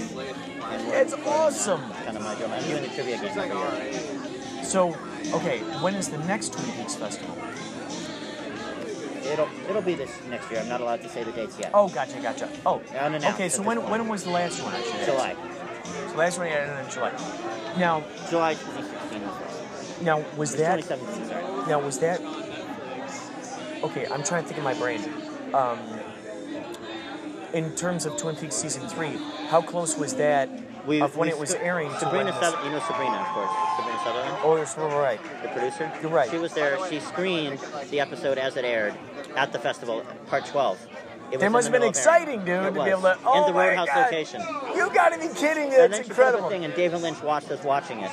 It's 0.93 1.13
awesome. 1.27 1.83
kind 2.05 2.17
of 2.17 2.23
my 2.23 2.37
job. 2.37 2.53
I'm 2.53 2.63
doing 2.63 2.83
the 2.85 2.89
trivia 2.91 3.17
game 3.19 3.37
every 3.37 3.91
year. 3.91 4.63
So, 4.63 4.97
okay, 5.35 5.59
when 5.83 5.95
is 5.97 6.09
the 6.09 6.19
next 6.19 6.53
Twin 6.53 6.71
Peaks 6.77 6.95
festival? 6.95 7.37
It'll 9.33 9.49
it'll 9.69 9.83
be 9.83 9.95
this 9.95 10.13
next 10.31 10.49
year. 10.49 10.61
I'm 10.61 10.69
not 10.69 10.81
allowed 10.81 11.03
to 11.03 11.09
say 11.09 11.25
the 11.25 11.33
dates 11.33 11.59
yet. 11.59 11.73
Oh, 11.75 11.89
gotcha, 11.89 12.21
gotcha. 12.21 12.49
Oh, 12.65 12.81
Unannounced 12.97 13.35
okay. 13.35 13.49
So 13.49 13.63
when 13.63 13.79
point. 13.79 13.91
when 13.91 14.09
was 14.09 14.23
the 14.23 14.31
last 14.31 14.63
one? 14.63 14.73
Actually, 14.75 15.05
July, 15.05 15.35
So 15.85 16.17
last 16.17 16.39
one 16.39 16.47
you 16.49 16.53
had 16.53 16.85
in 16.85 16.91
July. 16.91 17.13
Now, 17.79 18.03
July 18.31 18.55
2016. 18.55 20.05
now 20.05 20.25
was 20.37 20.55
it. 20.55 20.59
that 20.59 20.81
2017, 20.83 21.27
sorry. 21.29 21.67
now 21.69 21.81
was 21.81 21.99
that? 22.01 22.21
Okay, 23.83 24.07
I'm 24.07 24.23
trying 24.23 24.43
to 24.43 24.49
think 24.49 24.59
in 24.59 24.65
my 24.65 24.75
brain. 24.75 25.01
Um, 25.55 25.79
in 27.53 27.75
terms 27.77 28.07
of 28.07 28.17
Twin 28.17 28.37
Peaks 28.37 28.57
season 28.57 28.89
three, 28.89 29.19
how 29.49 29.61
close 29.61 29.97
was 29.99 30.15
that 30.15 30.49
of 30.89 31.17
when 31.17 31.29
it 31.29 31.39
was 31.39 31.51
st- 31.51 31.63
airing 31.63 31.91
Sabrina 31.99 32.27
this- 32.27 32.35
Sutherland, 32.37 32.65
you 32.67 32.73
know 32.73 32.81
Sabrina, 32.87 33.17
of 33.17 33.27
course. 33.29 33.51
Sabrina 33.77 33.99
Sutherland. 34.03 34.37
Oh, 34.43 34.57
you're 34.57 35.01
right. 35.01 35.21
the 35.43 35.49
producer. 35.49 35.93
You're 36.01 36.11
right. 36.11 36.31
She 36.31 36.39
was 36.39 36.55
there. 36.55 36.79
She 36.89 37.01
screened 37.01 37.59
the 37.91 38.01
episode 38.01 38.39
as 38.39 38.57
it 38.57 38.65
aired 38.65 38.95
at 39.37 39.53
the 39.53 39.59
festival, 39.59 40.03
part 40.29 40.47
12. 40.47 40.79
It 41.41 41.51
must 41.51 41.67
have 41.69 41.73
been 41.73 41.81
middle 41.83 41.89
of 41.89 41.97
airing. 41.97 42.23
exciting, 42.23 42.45
dude, 42.45 42.65
It 42.65 42.75
to 42.75 42.85
be 42.85 42.91
able 42.91 43.03
to. 43.03 43.19
Oh 43.25 43.39
in 43.39 43.43
the 43.47 43.51
oh 43.51 43.53
my 43.55 43.69
Roadhouse 43.69 43.87
God. 43.89 44.05
location. 44.05 44.41
You 44.77 44.91
gotta 44.95 45.19
be 45.19 45.29
kidding 45.35 45.71
me! 45.71 45.77
And 45.77 45.93
That's 45.93 45.99
then 45.99 46.03
she 46.05 46.09
put 46.11 46.19
up 46.19 46.27
incredible. 46.27 46.49
thing, 46.51 46.65
and 46.65 46.75
David 46.75 47.01
Lynch 47.01 47.23
watched 47.23 47.51
us 47.51 47.63
watching 47.65 48.01
it, 48.01 48.11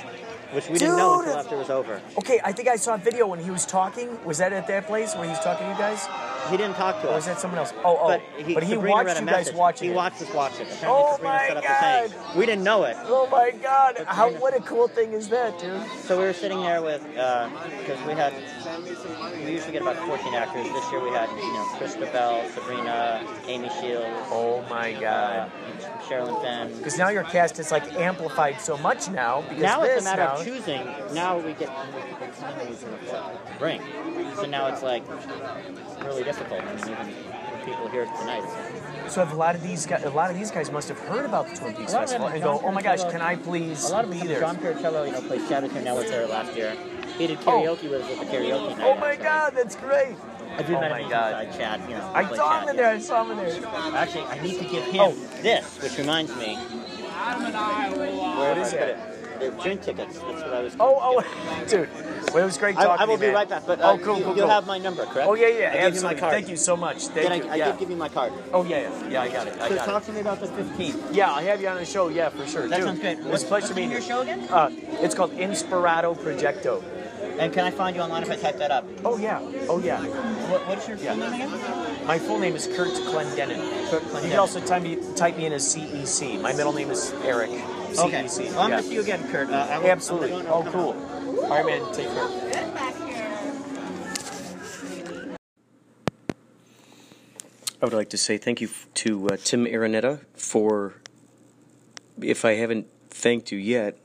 which 0.53 0.67
we 0.70 0.78
didn't 0.80 0.97
know 0.97 1.20
until 1.20 1.36
after 1.38 1.55
it 1.55 1.59
was 1.59 1.70
over. 1.70 2.01
Okay, 2.20 2.39
I 2.43 2.51
think 2.51 2.67
I 2.70 2.76
saw 2.78 2.95
a 2.95 2.97
video 2.97 3.28
when 3.28 3.39
he 3.39 3.51
was 3.51 3.65
talking. 3.65 4.17
Was 4.26 4.38
that 4.39 4.53
at 4.53 4.67
that 4.67 4.88
place 4.88 5.15
where 5.15 5.28
he's 5.28 5.39
talking 5.39 5.65
to 5.67 5.72
you 5.74 5.78
guys, 5.78 6.07
He 6.49 6.57
didn't 6.57 6.75
talk 6.75 7.01
to 7.01 7.07
or 7.07 7.11
us. 7.11 7.15
was 7.17 7.25
that 7.27 7.39
someone 7.39 7.59
else? 7.59 7.73
Oh, 7.83 7.97
oh, 8.01 8.07
But 8.07 8.21
he, 8.45 8.53
Sabrina 8.53 8.79
watched 8.89 9.07
read 9.07 9.17
a 9.17 9.19
you 9.21 9.25
message. 9.25 9.45
guys 9.53 9.55
watching 9.59 9.87
He 9.87 9.93
it. 9.93 9.95
watched 9.95 10.21
us 10.21 10.33
watch 10.33 10.53
it. 10.59 10.67
Apparently, 10.71 10.87
Oh 10.89 11.13
Sabrina 11.15 11.33
my 11.33 11.47
set 11.47 11.57
up 11.57 11.63
God. 11.63 12.03
the 12.05 12.09
thing. 12.09 12.37
We 12.39 12.45
didn't 12.45 12.63
know 12.63 12.83
it. 12.83 12.95
Oh 13.01 13.27
my 13.31 13.51
God! 13.51 14.03
How 14.07 14.29
what 14.31 14.55
a 14.55 14.61
cool 14.61 14.87
thing 14.87 15.13
is 15.13 15.29
that, 15.29 15.57
dude? 15.59 15.81
So 16.03 16.17
we 16.17 16.23
were 16.25 16.33
sitting 16.33 16.61
there 16.61 16.81
with, 16.81 17.03
because 17.03 17.99
we 18.07 18.13
had, 18.13 18.33
we 19.45 19.51
usually 19.51 19.71
get 19.73 19.81
about 19.81 19.97
14 20.07 20.33
actors. 20.33 20.63
This 20.67 20.91
year 20.91 21.03
we 21.03 21.09
had, 21.11 21.29
you 21.29 21.53
know, 21.53 21.65
Chrysta 21.77 22.11
Bell, 22.11 22.43
Sabrina, 22.51 23.25
Amy 23.47 23.69
Shiels, 23.69 24.05
Oh 24.31 24.65
my 24.69 24.93
uh, 24.95 24.99
God! 24.99 25.51
Sherilyn 26.07 26.41
Fenn. 26.41 26.77
Because 26.77 26.97
now 26.97 27.09
your 27.09 27.23
cast 27.23 27.59
is 27.59 27.71
like 27.71 27.93
amplified 27.95 28.59
so 28.61 28.77
much 28.77 29.09
now. 29.09 29.41
Because 29.41 29.61
Now 29.61 29.81
this 29.81 29.97
it's 29.97 30.01
a 30.01 30.09
matter 30.09 30.23
now, 30.23 30.37
of 30.37 30.45
choosing. 30.45 30.81
Now 31.13 31.37
we 31.37 31.53
get 31.53 31.67
to 31.67 32.31
come 32.39 32.53
and 32.59 32.69
we 32.69 32.75
can 32.75 33.57
bring. 33.59 33.81
So 34.35 34.45
now 34.45 34.67
it's 34.67 34.81
like 34.83 35.03
really 36.03 36.23
difficult. 36.39 36.61
I 36.63 36.75
mean, 36.75 36.79
even 36.79 36.95
when 37.51 37.65
people 37.65 37.87
here 37.89 38.05
tonight. 38.05 38.43
It's 39.05 39.13
So 39.13 39.23
have 39.23 39.33
a 39.33 39.37
lot 39.37 39.55
of 39.55 39.63
these 39.63 39.85
guys, 39.85 40.03
a 40.03 40.09
lot 40.09 40.29
of 40.29 40.37
these 40.37 40.51
guys 40.51 40.71
must 40.71 40.87
have 40.89 40.99
heard 40.99 41.25
about 41.25 41.49
the 41.49 41.55
Twin 41.55 41.75
Peaks 41.75 41.91
A 41.91 41.95
lot 41.95 42.03
of 42.03 42.09
Festival 42.09 42.27
and 42.27 42.41
John 42.41 42.57
go, 42.57 42.67
"Oh 42.67 42.71
my 42.71 42.81
gosh, 42.81 43.03
can 43.11 43.21
I 43.21 43.35
please 43.35 43.89
a 43.89 43.91
lot 43.91 44.05
of 44.05 44.11
be 44.11 44.19
there?" 44.19 44.39
John 44.39 44.57
Pirruccello, 44.57 45.05
you 45.05 45.11
know, 45.11 45.21
played 45.21 45.47
Shadow 45.47 45.67
here. 45.67 45.81
Now 45.81 45.95
was 45.95 46.09
there 46.09 46.27
last 46.27 46.55
year. 46.55 46.75
He 47.17 47.27
did 47.27 47.39
Oh. 47.45 47.51
karaoke 47.51 47.89
with 47.89 48.03
us 48.03 48.11
at 48.11 48.19
the 48.19 48.25
karaoke 48.37 48.77
night. 48.77 48.87
Oh 48.87 48.95
my 48.95 49.11
actually. 49.11 49.23
God, 49.23 49.53
that's 49.55 49.75
great! 49.75 50.15
I 50.57 50.63
do 50.63 50.75
Oh 50.75 50.81
met 50.81 50.91
my 50.91 51.09
God. 51.09 51.45
inside 51.45 51.59
Chad. 51.59 51.81
You 51.89 51.95
know, 51.97 52.11
I 52.13 52.35
saw 52.35 52.49
Chad, 52.49 52.63
him 52.63 52.69
in 52.69 52.75
yeah. 52.75 52.81
there. 52.81 52.91
I 52.91 52.99
saw 52.99 53.23
him 53.23 53.31
in 53.31 53.37
there. 53.37 53.95
Actually, 53.95 54.23
I 54.25 54.39
need 54.41 54.57
to 54.59 54.65
give 54.65 54.83
oh. 54.87 54.91
him 54.91 55.01
Oh. 55.01 55.41
this, 55.41 55.81
which 55.83 55.97
reminds 55.97 56.35
me. 56.35 56.55
Where 56.55 58.59
is 58.59 58.71
did 58.71 58.79
I 58.79 58.85
put 58.85 58.89
it? 58.89 58.97
They're 59.39 59.51
tickets. 59.77 60.19
That's 60.19 60.21
what 60.21 60.53
I 60.53 60.61
was. 60.61 60.75
Oh, 60.79 60.97
oh, 61.23 61.65
dude. 61.69 61.89
Well, 62.33 62.43
it 62.43 62.45
was 62.45 62.57
great 62.57 62.77
I, 62.77 62.83
talking 62.83 63.01
I 63.01 63.05
will 63.05 63.17
to 63.17 63.21
you, 63.23 63.27
be 63.29 63.33
man. 63.33 63.35
right 63.35 63.49
back. 63.49 63.65
But 63.65 63.79
uh, 63.79 63.91
oh, 63.91 63.97
cool, 63.97 64.17
you, 64.17 64.23
cool, 64.23 64.35
you'll 64.35 64.45
cool. 64.45 64.53
have 64.53 64.67
my 64.67 64.77
number, 64.77 65.05
correct? 65.05 65.27
Oh 65.27 65.33
yeah, 65.33 65.47
yeah, 65.47 65.51
I 65.51 65.57
gave 65.57 65.73
you 65.73 65.79
my 65.79 65.85
absolutely. 65.87 66.19
card. 66.19 66.33
Thank 66.33 66.49
you 66.49 66.57
so 66.57 66.75
much. 66.77 67.07
Thank 67.07 67.29
Then 67.29 67.37
you. 67.43 67.47
I, 67.49 67.53
I 67.53 67.55
yeah. 67.55 67.71
did 67.71 67.79
give 67.79 67.89
you 67.89 67.95
my 67.95 68.09
card. 68.09 68.33
Oh 68.53 68.63
yeah, 68.63 68.81
yeah, 68.81 69.09
yeah. 69.09 69.21
I 69.21 69.29
got 69.29 69.47
it. 69.47 69.59
I 69.59 69.69
So 69.69 69.75
got 69.75 69.85
talk 69.85 70.03
it. 70.03 70.05
to 70.07 70.11
me 70.13 70.19
about 70.19 70.39
the 70.41 70.47
15th. 70.47 71.13
Yeah, 71.13 71.31
I'll 71.31 71.43
have 71.43 71.61
you 71.61 71.67
on 71.69 71.77
the 71.77 71.85
show. 71.85 72.09
Yeah, 72.09 72.29
for 72.29 72.45
sure. 72.45 72.67
That 72.67 72.77
Dude, 72.77 72.85
sounds 72.85 72.99
good. 72.99 73.19
It 73.19 73.25
was 73.25 73.43
a 73.43 73.47
pleasure 73.47 73.61
what's 73.63 73.69
the 73.69 73.75
meeting 73.75 73.91
you. 73.91 73.97
your 73.97 74.05
show 74.05 74.21
again? 74.21 74.47
Uh, 74.49 74.69
it's 75.01 75.15
called 75.15 75.31
Inspirato 75.31 76.15
Projecto. 76.17 76.83
And 77.39 77.53
can 77.53 77.63
I 77.63 77.71
find 77.71 77.95
you 77.95 78.01
online 78.01 78.23
if 78.23 78.31
I 78.31 78.35
type 78.35 78.57
that 78.57 78.69
up? 78.69 78.85
Oh 79.05 79.17
yeah. 79.17 79.39
Oh 79.69 79.79
yeah. 79.79 80.01
What, 80.51 80.67
what's 80.67 80.87
your 80.89 80.97
Yeah. 80.97 81.13
full 81.15 81.29
name 81.29 81.53
again? 81.53 82.05
My 82.05 82.19
full 82.19 82.37
name 82.37 82.55
is 82.55 82.67
Kurt 82.67 82.89
Clendenin. 82.89 83.89
Kurt 83.89 84.03
You 84.23 84.29
can 84.29 84.39
also 84.39 84.59
type 84.59 84.83
me, 84.83 84.97
type 85.15 85.37
me 85.37 85.45
in 85.45 85.53
as 85.53 85.63
CEC. 85.73 86.41
My 86.41 86.51
middle 86.51 86.73
name 86.73 86.91
is 86.91 87.13
Eric. 87.23 87.51
CEC. 87.95 88.05
Okay. 88.05 88.49
Well, 88.51 88.59
I'm 88.59 88.69
yeah. 88.69 88.75
going 88.77 88.83
to 88.83 88.87
see 88.89 88.93
you 88.95 89.01
again, 89.01 89.27
Kurt. 89.31 89.49
Uh, 89.49 89.67
I 89.69 89.77
will- 89.79 89.87
Absolutely. 89.87 90.33
I'm 90.33 90.45
Oh, 90.47 90.63
gonna- 90.63 90.71
cool. 90.71 91.43
All 91.43 91.49
right, 91.49 91.65
man. 91.65 91.93
Take 91.93 92.07
care. 92.07 93.39
I 97.81 97.85
would 97.85 97.93
like 97.93 98.09
to 98.09 98.17
say 98.17 98.37
thank 98.37 98.59
you 98.61 98.69
to 98.95 99.29
uh, 99.29 99.37
Tim 99.41 99.65
Araneta 99.65 100.21
for 100.33 100.95
if 102.21 102.43
I 102.43 102.55
haven't 102.55 102.87
thanked 103.09 103.51
you 103.51 103.57
yet, 103.57 103.97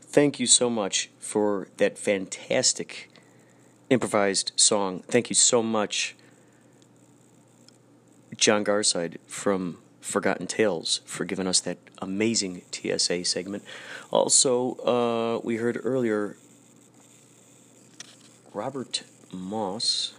thank 0.00 0.40
you 0.40 0.46
so 0.46 0.70
much 0.70 1.10
for 1.18 1.68
that 1.76 1.98
fantastic 1.98 3.10
improvised 3.90 4.52
song. 4.56 5.00
Thank 5.08 5.28
you 5.28 5.34
so 5.34 5.62
much, 5.62 6.16
John 8.36 8.64
Garside 8.64 9.18
from 9.26 9.78
Forgotten 10.02 10.46
Tales, 10.46 11.00
for 11.06 11.24
giving 11.24 11.46
us 11.46 11.60
that 11.60 11.78
amazing 12.02 12.62
TSA 12.72 13.24
segment. 13.24 13.64
Also, 14.10 14.74
uh, 14.84 15.40
we 15.42 15.56
heard 15.56 15.80
earlier 15.82 16.36
Robert 18.52 19.04
Moss, 19.32 20.12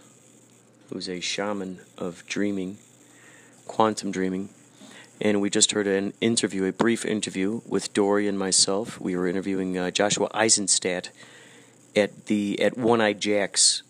who's 0.88 1.08
a 1.08 1.20
shaman 1.20 1.80
of 1.96 2.26
dreaming, 2.26 2.78
quantum 3.66 4.10
dreaming. 4.10 4.48
And 5.20 5.40
we 5.40 5.48
just 5.48 5.72
heard 5.72 5.86
an 5.86 6.12
interview, 6.20 6.64
a 6.64 6.72
brief 6.72 7.04
interview 7.04 7.60
with 7.66 7.92
Dory 7.94 8.26
and 8.26 8.38
myself. 8.38 9.00
We 9.00 9.16
were 9.16 9.28
interviewing 9.28 9.78
uh, 9.78 9.90
Joshua 9.92 10.28
Eisenstadt 10.34 11.10
at 11.94 12.26
the 12.26 12.60
at 12.60 12.76
One 12.76 13.00
Eye 13.00 13.12
Jacks. 13.12 13.82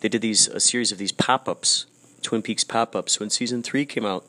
They 0.00 0.08
did 0.08 0.22
these 0.22 0.46
a 0.46 0.60
series 0.60 0.92
of 0.92 0.98
these 0.98 1.12
pop-ups, 1.12 1.86
Twin 2.22 2.42
Peaks 2.42 2.64
pop-ups 2.64 3.18
when 3.18 3.30
season 3.30 3.62
3 3.62 3.84
came 3.86 4.06
out. 4.06 4.24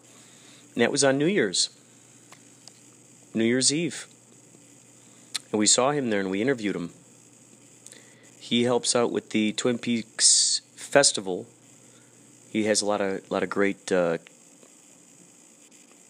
And 0.73 0.81
that 0.81 0.91
was 0.91 1.03
on 1.03 1.17
New 1.17 1.25
Year's. 1.25 1.69
New 3.33 3.43
Year's 3.43 3.73
Eve. 3.73 4.07
And 5.51 5.59
we 5.59 5.67
saw 5.67 5.91
him 5.91 6.09
there 6.09 6.19
and 6.19 6.31
we 6.31 6.41
interviewed 6.41 6.75
him. 6.75 6.91
He 8.39 8.63
helps 8.63 8.95
out 8.95 9.11
with 9.11 9.29
the 9.29 9.53
Twin 9.53 9.77
Peaks 9.77 10.61
Festival. 10.75 11.45
He 12.49 12.65
has 12.65 12.81
a 12.81 12.85
lot 12.85 13.01
of 13.01 13.29
lot 13.31 13.43
of 13.43 13.49
great 13.49 13.91
uh, 13.91 14.17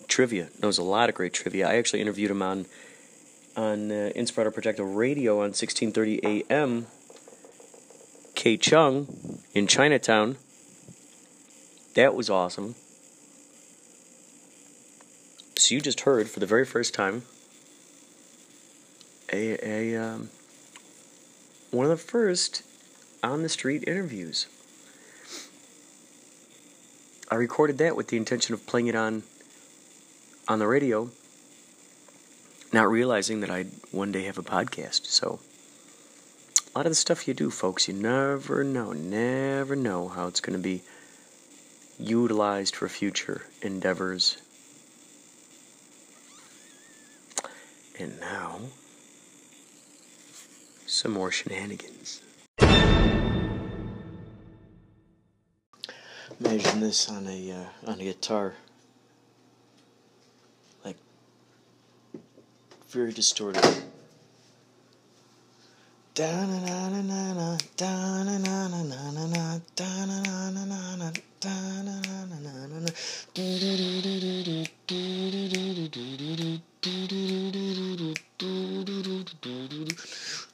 trivia. 0.08 0.50
Knows 0.62 0.78
a 0.78 0.84
lot 0.84 1.10
of 1.10 1.16
great 1.16 1.34
trivia. 1.34 1.70
I 1.70 1.76
actually 1.76 2.02
interviewed 2.02 2.32
him 2.32 2.42
on 2.42 2.66
on 3.56 3.92
uh, 3.92 4.12
Inspirato 4.16 4.52
Projecto 4.52 4.86
Radio 4.96 5.36
on 5.36 5.54
1630 5.54 6.50
AM. 6.52 6.88
KCHUNG 8.36 9.40
in 9.54 9.68
Chinatown. 9.68 10.38
That 11.94 12.16
was 12.16 12.30
awesome. 12.30 12.76
So 15.62 15.76
you 15.76 15.82
just 15.82 16.02
heard 16.02 16.28
for 16.28 16.40
the 16.40 16.48
very 16.48 16.66
first 16.66 16.96
time 16.96 17.22
a 19.32 19.58
a 19.64 19.96
um, 19.96 20.32
one 21.70 21.86
of 21.86 21.92
the 21.92 21.98
first 21.98 22.64
on 23.22 23.44
the 23.44 23.48
street 23.48 23.84
interviews. 23.86 24.48
I 27.30 27.36
recorded 27.36 27.78
that 27.78 27.96
with 27.96 28.08
the 28.08 28.18
intention 28.18 28.56
of 28.56 28.66
playing 28.66 28.88
it 28.88 28.96
on 28.96 29.22
on 30.48 30.58
the 30.58 30.66
radio, 30.66 31.12
not 32.74 32.90
realizing 32.90 33.42
that 33.42 33.52
I'd 33.52 33.70
one 33.92 34.12
day 34.12 34.24
have 34.24 34.40
a 34.40 34.44
podcast. 34.44 35.06
So 35.06 35.42
a 36.74 36.80
lot 36.80 36.88
of 36.88 36.92
the 36.92 36.96
stuff 36.96 37.28
you 37.28 37.36
do, 37.36 37.52
folks, 37.52 37.88
you 37.88 37.94
never 37.94 38.64
know, 38.64 38.94
never 38.94 39.76
know 39.76 40.08
how 40.08 40.26
it's 40.26 40.42
going 40.42 40.58
to 40.58 40.64
be 40.64 40.82
utilized 42.00 42.76
for 42.76 42.90
future 42.90 43.44
endeavors. 43.62 44.38
And 48.02 48.20
now, 48.20 48.60
some 50.88 51.12
more 51.12 51.30
shenanigans. 51.30 52.24
Imagine 56.40 56.80
this 56.80 57.08
on 57.12 57.28
a 57.28 57.52
uh, 57.52 57.66
on 57.92 58.00
a 58.00 58.04
guitar, 58.04 58.56
like 60.84 60.98
very 62.90 63.12
distorted. 63.12 63.64
Da 66.16 66.26
na 66.48 66.60
na 66.60 66.90
na 66.90 67.02
na 67.04 67.34
na 67.34 67.58
da 67.78 68.24
na 68.24 68.38
na 68.40 68.68
na 68.68 68.82
na 68.82 69.12
na 69.12 69.26
na 69.28 69.60
da 69.76 70.06
na 70.08 70.22
na 70.24 70.50
na 70.50 70.66
na 70.66 70.96
na 70.96 71.12
da 71.40 71.54
na 71.84 72.02
na 72.02 72.26
na 72.26 72.40
na 72.40 72.68
na 72.68 72.80
na 72.80 72.90
do 73.36 73.60
do 73.60 73.78
do 73.78 74.02
do 74.02 74.20
do 74.20 74.44
do 74.44 74.66
do 74.88 75.30
do 75.30 75.50
do 75.50 75.88
do 75.88 76.18
do 76.18 76.36
do 76.36 76.61